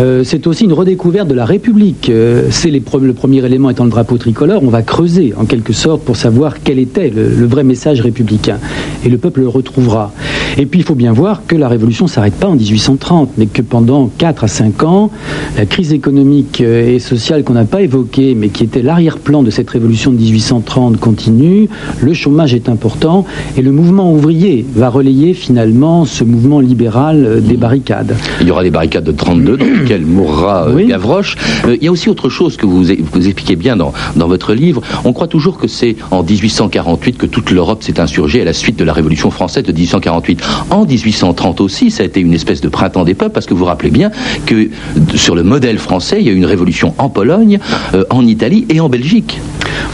Euh, 0.01 0.23
c'est 0.25 0.47
aussi 0.47 0.65
une 0.65 0.73
redécouverte 0.73 1.27
de 1.27 1.35
la 1.35 1.45
République. 1.45 2.09
Euh, 2.09 2.45
c'est 2.51 2.71
les 2.71 2.81
pre- 2.81 3.01
le 3.01 3.13
premier 3.15 3.45
élément 3.45 3.69
étant 3.69 3.85
le 3.85 3.91
drapeau 3.91 4.17
tricolore. 4.17 4.63
On 4.63 4.69
va 4.69 4.83
creuser 4.83 5.35
en 5.37 5.47
quelque 5.47 5.73
sorte 5.73 6.03
pour 6.03 6.17
savoir 6.17 6.63
quel 6.63 6.79
était 6.79 7.11
le, 7.11 7.29
le 7.35 7.47
vrai 7.47 7.65
message 7.65 8.01
républicain. 8.01 8.59
Et 9.05 9.09
le 9.09 9.19
peuple 9.19 9.41
le 9.41 9.49
retrouvera. 9.49 10.13
Et 10.61 10.67
puis 10.67 10.81
il 10.81 10.83
faut 10.83 10.95
bien 10.95 11.15
voir 11.15 11.47
que 11.47 11.57
la 11.57 11.69
révolution 11.69 12.05
ne 12.05 12.11
s'arrête 12.11 12.35
pas 12.35 12.47
en 12.47 12.55
1830, 12.55 13.31
mais 13.39 13.47
que 13.47 13.63
pendant 13.63 14.11
4 14.19 14.45
à 14.45 14.47
5 14.47 14.83
ans, 14.83 15.11
la 15.57 15.65
crise 15.65 15.95
économique 15.95 16.61
euh, 16.61 16.97
et 16.97 16.99
sociale 16.99 17.45
qu'on 17.45 17.55
n'a 17.55 17.65
pas 17.65 17.81
évoquée, 17.81 18.35
mais 18.35 18.51
qui 18.51 18.65
était 18.65 18.83
l'arrière-plan 18.83 19.43
de 19.43 19.49
cette 19.49 19.71
révolution 19.71 20.11
de 20.11 20.19
1830 20.19 21.01
continue. 21.01 21.71
Le 22.03 22.13
chômage 22.13 22.55
est 22.55 22.69
important 22.69 23.25
et 23.57 23.63
le 23.63 23.73
mouvement 23.73 24.13
ouvrier 24.13 24.67
va 24.75 24.91
relayer 24.91 25.33
finalement 25.33 26.05
ce 26.05 26.25
mouvement 26.25 26.61
libéral 26.61 27.25
euh, 27.25 27.41
des 27.41 27.57
barricades. 27.57 28.15
Il 28.43 28.49
y 28.49 28.51
aura 28.51 28.63
les 28.63 28.71
barricades 28.71 29.05
de 29.05 29.13
32 29.13 29.57
dans 29.57 29.65
lesquelles 29.81 30.05
mourra 30.05 30.69
euh, 30.69 30.87
Gavroche. 30.87 31.37
Euh, 31.65 31.79
il 31.81 31.85
y 31.85 31.89
a 31.89 31.91
aussi 31.91 32.11
autre 32.11 32.29
chose 32.29 32.59
que 32.59 32.67
vous, 32.67 32.85
vous 32.85 33.27
expliquez 33.27 33.57
bien 33.57 33.79
dans, 33.79 33.95
dans 34.15 34.29
votre 34.29 34.53
livre. 34.53 34.83
On 35.07 35.15
croit 35.15 35.27
toujours 35.27 35.57
que 35.57 35.69
c'est 35.69 35.97
en 36.11 36.23
1848 36.23 37.17
que 37.17 37.25
toute 37.25 37.51
l'Europe 37.51 37.83
s'est 37.83 37.99
insurgée 37.99 38.43
à 38.43 38.45
la 38.45 38.53
suite 38.53 38.79
de 38.79 38.85
la 38.85 38.93
Révolution 38.93 39.31
française 39.31 39.65
de 39.65 39.73
1848. 39.73 40.50
En 40.71 40.85
1830 40.85 41.61
aussi, 41.61 41.91
ça 41.91 42.03
a 42.03 42.07
été 42.07 42.21
une 42.21 42.35
espèce 42.35 42.61
de 42.61 42.69
printemps 42.69 43.05
des 43.05 43.15
peuples 43.15 43.33
parce 43.33 43.47
que 43.47 43.55
vous 43.55 43.61
vous 43.61 43.67
rappelez 43.67 43.91
bien 43.91 44.11
que 44.47 44.69
sur 45.15 45.35
le 45.35 45.43
modèle 45.43 45.79
français, 45.79 46.19
il 46.21 46.27
y 46.27 46.31
a 46.31 46.33
eu 46.33 46.37
une 46.37 46.47
révolution 46.47 46.95
en 46.99 47.09
Pologne, 47.09 47.59
euh, 47.95 48.05
en 48.11 48.27
Italie 48.27 48.67
et 48.69 48.81
en 48.81 48.89
Belgique. 48.89 49.41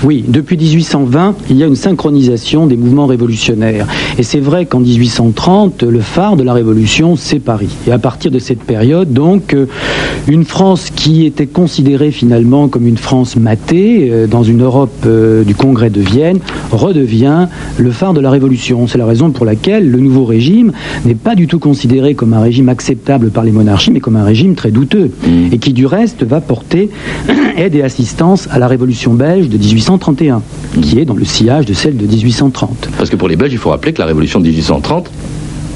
Oui, 0.04 0.24
depuis 0.26 0.56
1820, 0.56 1.34
il 1.50 1.56
y 1.56 1.62
a 1.62 1.66
une 1.66 1.76
synchronisation 1.76 2.66
des 2.66 2.76
mouvements 2.76 3.06
révolutionnaires. 3.06 3.86
Et 4.18 4.22
c'est 4.22 4.40
vrai 4.40 4.66
qu'en 4.66 4.80
1830, 4.80 5.82
le 5.82 6.00
phare 6.00 6.36
de 6.36 6.42
la 6.42 6.52
révolution, 6.52 7.16
c'est 7.16 7.38
Paris. 7.38 7.68
Et 7.86 7.92
à 7.92 7.98
partir 7.98 8.30
de 8.30 8.38
cette 8.38 8.62
période, 8.62 9.12
donc, 9.12 9.54
euh, 9.54 9.66
une 10.28 10.44
France 10.44 10.90
qui 10.94 11.24
était 11.24 11.46
considérée 11.46 12.10
finalement 12.10 12.68
comme 12.68 12.86
une 12.86 12.96
France 12.96 13.36
matée 13.36 14.08
euh, 14.10 14.26
dans 14.26 14.42
une 14.42 14.62
Europe 14.62 14.92
euh, 15.06 15.44
du 15.44 15.54
Congrès 15.54 15.90
de 15.90 16.00
Vienne, 16.00 16.38
redevient 16.70 17.48
le 17.78 17.90
phare 17.90 18.14
de 18.14 18.20
la 18.20 18.30
révolution. 18.30 18.86
C'est 18.86 18.98
la 18.98 19.06
raison 19.06 19.30
pour 19.30 19.46
laquelle 19.46 19.90
le 19.90 19.98
nouveau 19.98 20.24
régime 20.24 20.72
n'est 21.04 21.14
pas 21.14 21.34
du 21.34 21.46
tout 21.46 21.58
considéré 21.58 22.14
comme 22.14 22.32
un 22.32 22.40
régime 22.40 22.68
acceptable 22.68 23.30
par 23.30 23.44
les 23.44 23.52
monarchies, 23.52 23.90
mais 23.90 24.00
comme 24.00 24.16
un 24.16 24.24
régime 24.24 24.54
très 24.54 24.70
douteux. 24.70 25.10
Et 25.52 25.58
qui, 25.58 25.72
du 25.72 25.86
reste, 25.86 26.22
va 26.24 26.40
porter 26.40 26.90
aide 27.56 27.74
et 27.74 27.82
assistance 27.82 28.48
à 28.50 28.58
la 28.58 28.66
révolution 28.66 29.14
belge 29.14 29.48
de 29.48 29.56
1831, 29.76 30.42
qui 30.80 30.98
est 30.98 31.04
dans 31.04 31.14
le 31.14 31.24
sillage 31.24 31.66
de 31.66 31.74
celle 31.74 31.96
de 31.98 32.06
1830. 32.06 32.88
Parce 32.96 33.10
que 33.10 33.16
pour 33.16 33.28
les 33.28 33.36
Belges, 33.36 33.52
il 33.52 33.58
faut 33.58 33.70
rappeler 33.70 33.92
que 33.92 34.00
la 34.00 34.06
révolution 34.06 34.40
de 34.40 34.46
1830 34.46 35.10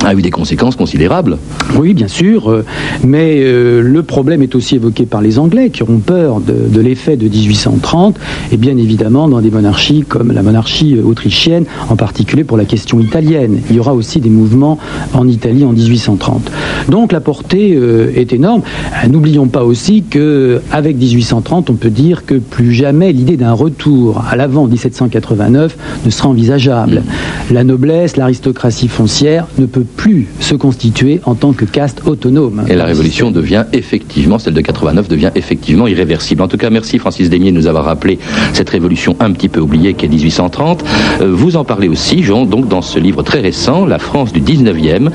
a 0.04 0.14
eu 0.14 0.22
des 0.22 0.30
conséquences 0.30 0.76
considérables. 0.76 1.38
Oui, 1.76 1.94
bien 1.94 2.08
sûr, 2.08 2.50
euh, 2.50 2.64
mais 3.04 3.40
euh, 3.40 3.82
le 3.82 4.02
problème 4.02 4.42
est 4.42 4.54
aussi 4.54 4.76
évoqué 4.76 5.06
par 5.06 5.20
les 5.20 5.38
Anglais 5.38 5.70
qui 5.70 5.82
auront 5.82 5.98
peur 5.98 6.40
de, 6.40 6.54
de 6.68 6.80
l'effet 6.80 7.16
de 7.16 7.28
1830 7.28 8.18
et 8.52 8.56
bien 8.56 8.76
évidemment 8.76 9.28
dans 9.28 9.40
des 9.40 9.50
monarchies 9.50 10.04
comme 10.08 10.32
la 10.32 10.42
monarchie 10.42 10.96
euh, 10.96 11.04
autrichienne, 11.04 11.64
en 11.88 11.96
particulier 11.96 12.44
pour 12.44 12.56
la 12.56 12.64
question 12.64 13.00
italienne. 13.00 13.60
Il 13.70 13.76
y 13.76 13.80
aura 13.80 13.94
aussi 13.94 14.20
des 14.20 14.30
mouvements 14.30 14.78
en 15.14 15.26
Italie 15.28 15.64
en 15.64 15.72
1830. 15.72 16.50
Donc 16.88 17.12
la 17.12 17.20
portée 17.20 17.74
euh, 17.74 18.12
est 18.14 18.32
énorme. 18.32 18.62
N'oublions 19.08 19.48
pas 19.48 19.64
aussi 19.64 20.02
que 20.02 20.60
avec 20.72 20.96
1830, 20.96 21.70
on 21.70 21.74
peut 21.74 21.90
dire 21.90 22.24
que 22.24 22.34
plus 22.34 22.72
jamais 22.72 23.12
l'idée 23.12 23.36
d'un 23.36 23.52
retour 23.52 24.22
à 24.28 24.36
l'avant 24.36 24.66
1789 24.66 25.76
ne 26.04 26.10
sera 26.10 26.28
envisageable. 26.28 27.02
La 27.50 27.64
noblesse, 27.64 28.16
l'aristocratie 28.16 28.88
foncière 28.88 29.46
ne 29.58 29.66
peut 29.66 29.84
plus 29.96 30.26
se 30.40 30.54
constituer 30.54 31.20
en 31.24 31.34
tant 31.34 31.52
que 31.52 31.64
caste 31.64 32.02
autonome. 32.06 32.64
Et 32.68 32.74
la 32.74 32.84
révolution 32.84 33.30
devient 33.30 33.64
effectivement, 33.72 34.38
celle 34.38 34.54
de 34.54 34.60
89 34.60 35.08
devient 35.08 35.30
effectivement 35.34 35.86
irréversible. 35.86 36.42
En 36.42 36.48
tout 36.48 36.56
cas, 36.56 36.70
merci 36.70 36.98
Francis 36.98 37.30
Desmier 37.30 37.52
de 37.52 37.56
nous 37.56 37.66
avoir 37.66 37.84
rappelé 37.84 38.18
cette 38.52 38.70
révolution 38.70 39.16
un 39.20 39.32
petit 39.32 39.48
peu 39.48 39.60
oubliée 39.60 39.94
qui 39.94 40.06
est 40.06 40.08
1830. 40.08 40.84
Euh, 41.20 41.30
vous 41.32 41.56
en 41.56 41.64
parlez 41.64 41.88
aussi, 41.88 42.22
Jean, 42.22 42.46
donc 42.46 42.68
dans 42.68 42.82
ce 42.82 42.98
livre 42.98 43.22
très 43.22 43.40
récent, 43.40 43.86
La 43.86 43.98
France 43.98 44.32
du 44.32 44.40
19e, 44.40 45.10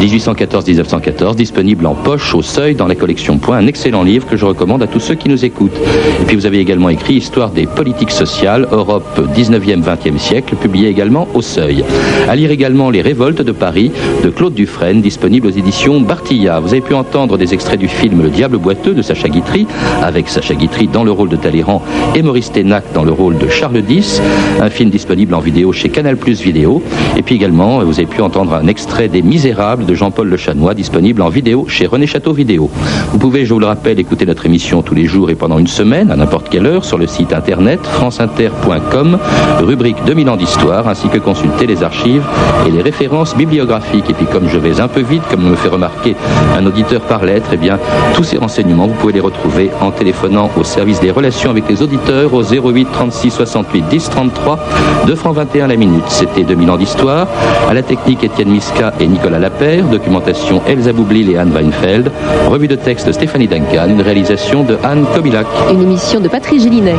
1814-1914, 0.00 1.36
disponible 1.36 1.86
en 1.86 1.94
poche 1.94 2.34
au 2.34 2.42
seuil 2.42 2.74
dans 2.74 2.86
la 2.86 2.94
collection 2.94 3.38
Point, 3.38 3.58
un 3.58 3.66
excellent 3.66 4.02
livre 4.02 4.26
que 4.26 4.36
je 4.36 4.44
recommande 4.44 4.82
à 4.82 4.86
tous 4.86 5.00
ceux 5.00 5.14
qui 5.14 5.28
nous 5.28 5.44
écoutent. 5.44 5.76
Et 6.20 6.24
puis 6.24 6.36
vous 6.36 6.46
avez 6.46 6.58
également 6.58 6.88
écrit 6.88 7.14
Histoire 7.14 7.50
des 7.50 7.66
politiques 7.66 8.10
sociales, 8.10 8.66
Europe 8.70 9.20
19e, 9.34 9.82
20e 9.82 10.18
siècle, 10.18 10.56
publié 10.56 10.88
également 10.88 11.28
au 11.34 11.42
seuil. 11.42 11.84
À 12.28 12.36
lire 12.36 12.50
également 12.50 12.90
Les 12.90 13.02
révoltes 13.02 13.42
de 13.42 13.52
Paris 13.52 13.90
de 14.22 14.30
Claude 14.30 14.54
Dufresne, 14.54 15.00
disponible 15.00 15.46
aux 15.46 15.50
éditions 15.50 16.00
Bartilla. 16.00 16.60
Vous 16.60 16.68
avez 16.68 16.80
pu 16.80 16.94
entendre 16.94 17.38
des 17.38 17.54
extraits 17.54 17.78
du 17.78 17.88
film 17.88 18.22
Le 18.22 18.28
Diable 18.28 18.58
boiteux 18.58 18.94
de 18.94 19.02
Sacha 19.02 19.28
Guitry, 19.28 19.66
avec 20.02 20.28
Sacha 20.28 20.54
Guitry 20.54 20.86
dans 20.88 21.04
le 21.04 21.10
rôle 21.10 21.28
de 21.28 21.36
Talleyrand 21.36 21.82
et 22.14 22.22
Maurice 22.22 22.52
Ténac 22.52 22.84
dans 22.94 23.04
le 23.04 23.12
rôle 23.12 23.38
de 23.38 23.48
Charles 23.48 23.82
X, 23.88 24.20
un 24.60 24.70
film 24.70 24.90
disponible 24.90 25.34
en 25.34 25.40
vidéo 25.40 25.72
chez 25.72 25.88
Canal 25.88 26.16
Plus 26.16 26.40
Vidéo. 26.40 26.82
Et 27.16 27.22
puis 27.22 27.34
également, 27.34 27.82
vous 27.84 27.98
avez 27.98 28.06
pu 28.06 28.20
entendre 28.22 28.54
un 28.54 28.66
extrait 28.66 29.08
des 29.08 29.22
Misérables 29.22 29.86
de 29.86 29.94
Jean-Paul 29.94 30.28
Le 30.28 30.36
Chanois, 30.36 30.74
disponible 30.74 31.22
en 31.22 31.28
vidéo 31.28 31.66
chez 31.68 31.86
René 31.86 32.06
Château 32.06 32.32
Vidéo. 32.32 32.70
Vous 33.12 33.18
pouvez, 33.18 33.44
je 33.44 33.54
vous 33.54 33.60
le 33.60 33.66
rappelle, 33.66 33.98
écouter 33.98 34.26
notre 34.26 34.46
émission 34.46 34.82
tous 34.82 34.94
les 34.94 35.06
jours 35.06 35.30
et 35.30 35.34
pendant 35.34 35.58
une 35.58 35.66
semaine, 35.66 36.10
à 36.10 36.16
n'importe 36.16 36.48
quelle 36.48 36.66
heure, 36.66 36.84
sur 36.84 36.98
le 36.98 37.06
site 37.06 37.32
internet 37.32 37.80
franceinter.com, 37.84 39.18
rubrique 39.60 39.96
2000 40.06 40.30
ans 40.30 40.36
d'histoire, 40.36 40.88
ainsi 40.88 41.08
que 41.08 41.18
consulter 41.18 41.66
les 41.66 41.82
archives 41.82 42.24
et 42.66 42.70
les 42.70 42.82
références 42.82 43.36
bibliographiques. 43.36 44.05
Et 44.08 44.14
puis 44.14 44.26
comme 44.26 44.48
je 44.48 44.58
vais 44.58 44.80
un 44.80 44.88
peu 44.88 45.00
vite, 45.00 45.22
comme 45.30 45.42
me 45.42 45.56
fait 45.56 45.68
remarquer 45.68 46.16
un 46.56 46.64
auditeur 46.66 47.00
par 47.02 47.24
lettre, 47.24 47.50
eh 47.52 47.56
bien, 47.56 47.78
tous 48.14 48.24
ces 48.24 48.38
renseignements, 48.38 48.86
vous 48.86 48.94
pouvez 48.94 49.12
les 49.12 49.20
retrouver 49.20 49.70
en 49.80 49.90
téléphonant 49.90 50.50
au 50.58 50.64
service 50.64 51.00
des 51.00 51.10
relations 51.10 51.50
avec 51.50 51.68
les 51.68 51.82
auditeurs 51.82 52.32
au 52.34 52.42
08 52.42 52.88
36 52.92 53.30
68 53.30 53.84
10 53.88 54.10
33, 54.10 54.58
2 55.06 55.14
francs 55.14 55.34
21 55.34 55.66
la 55.68 55.76
minute. 55.76 56.04
C'était 56.08 56.44
2000 56.44 56.70
ans 56.70 56.76
d'histoire. 56.76 57.26
À 57.68 57.74
la 57.74 57.82
technique, 57.82 58.24
Étienne 58.24 58.50
Miska 58.50 58.92
et 59.00 59.06
Nicolas 59.06 59.38
Lapère. 59.38 59.84
Documentation, 59.84 60.62
Elsa 60.66 60.92
Boublil 60.92 61.30
et 61.30 61.38
Anne 61.38 61.52
Weinfeld. 61.52 62.10
Revue 62.48 62.68
de 62.68 62.76
texte, 62.76 63.10
Stéphanie 63.12 63.48
Duncan. 63.48 63.88
Une 63.88 64.02
réalisation 64.02 64.64
de 64.64 64.76
Anne 64.82 65.04
Kobilac. 65.14 65.46
Une 65.70 65.82
émission 65.82 66.20
de 66.20 66.28
Patrice 66.28 66.62
Gélinet. 66.62 66.94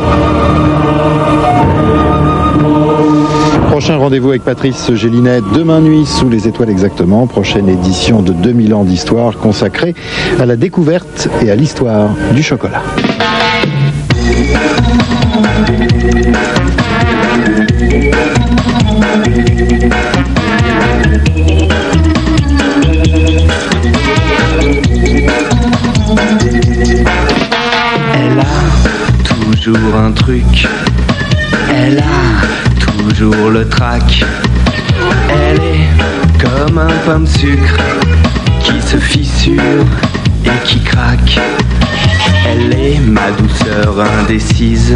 Prochain 3.78 3.96
rendez-vous 3.96 4.30
avec 4.30 4.42
Patrice 4.42 4.92
Gélinet 4.92 5.40
demain 5.54 5.80
nuit 5.80 6.04
sous 6.04 6.28
les 6.28 6.48
étoiles 6.48 6.68
exactement. 6.68 7.28
Prochaine 7.28 7.68
édition 7.68 8.22
de 8.22 8.32
2000 8.32 8.74
ans 8.74 8.82
d'histoire 8.82 9.36
consacrée 9.36 9.94
à 10.40 10.46
la 10.46 10.56
découverte 10.56 11.28
et 11.40 11.52
à 11.52 11.54
l'histoire 11.54 12.10
du 12.34 12.42
chocolat. 12.42 12.82
Elle 28.16 28.40
a 28.40 29.62
toujours 29.62 29.94
un 29.94 30.10
truc. 30.10 30.66
Elle 31.72 31.98
a 31.98 32.47
toujours 33.18 33.50
le 33.50 33.68
trac. 33.68 34.24
Elle 35.28 35.60
est 35.60 35.88
comme 36.38 36.78
un 36.78 36.86
pain 37.04 37.20
de 37.20 37.26
sucre 37.26 37.80
qui 38.62 38.80
se 38.80 38.96
fissure 38.96 39.84
et 40.44 40.64
qui 40.64 40.80
craque. 40.84 41.40
Elle 42.46 42.72
est 42.72 43.00
ma 43.00 43.32
douceur 43.32 43.96
indécise 44.20 44.94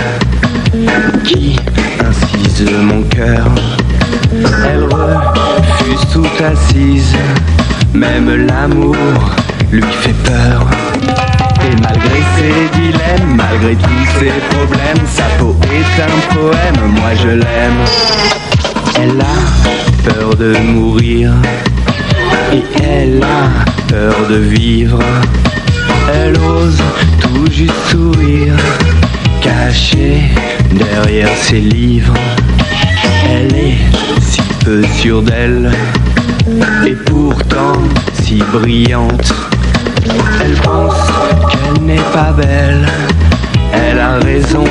qui 1.24 1.56
incise 1.98 2.70
mon 2.82 3.02
cœur. 3.02 3.46
Elle 4.32 4.84
refuse 4.84 6.06
toute 6.12 6.40
assise, 6.40 7.16
même 7.92 8.46
l'amour 8.46 8.96
lui 9.72 9.82
fait 9.82 10.14
peur. 10.24 11.31
Et 11.64 11.76
malgré 11.80 12.20
ses 12.36 12.80
dilemmes, 12.80 13.36
malgré 13.36 13.76
tous 13.76 14.18
ses 14.18 14.32
problèmes, 14.50 15.06
sa 15.06 15.24
peau 15.38 15.56
est 15.64 16.02
un 16.02 16.34
poème, 16.34 16.92
moi 16.94 17.14
je 17.14 17.28
l'aime. 17.28 17.84
Elle 19.00 19.20
a 19.20 20.10
peur 20.10 20.34
de 20.36 20.56
mourir 20.58 21.32
et 22.52 22.62
elle 22.82 23.22
a 23.22 23.88
peur 23.88 24.14
de 24.28 24.36
vivre. 24.36 24.98
Elle 26.12 26.36
ose 26.38 26.82
tout 27.20 27.50
juste 27.50 27.72
sourire, 27.90 28.56
cachée 29.40 30.22
derrière 30.72 31.34
ses 31.40 31.60
livres. 31.60 32.14
Elle 33.30 33.54
est 33.54 33.78
si 34.20 34.42
peu 34.64 34.82
sûre 34.94 35.22
d'elle 35.22 35.70
et 36.86 36.94
pourtant 37.06 37.78
si 38.22 38.42
brillante. 38.52 39.51
Elle 40.04 40.54
pense 40.60 40.94
qu'elle 41.50 41.84
n'est 41.84 41.96
pas 42.12 42.32
belle. 42.32 42.86
Elle 43.72 43.98
a 43.98 44.14
raison, 44.18 44.64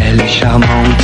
elle 0.00 0.20
est 0.20 0.28
charmante. 0.28 1.02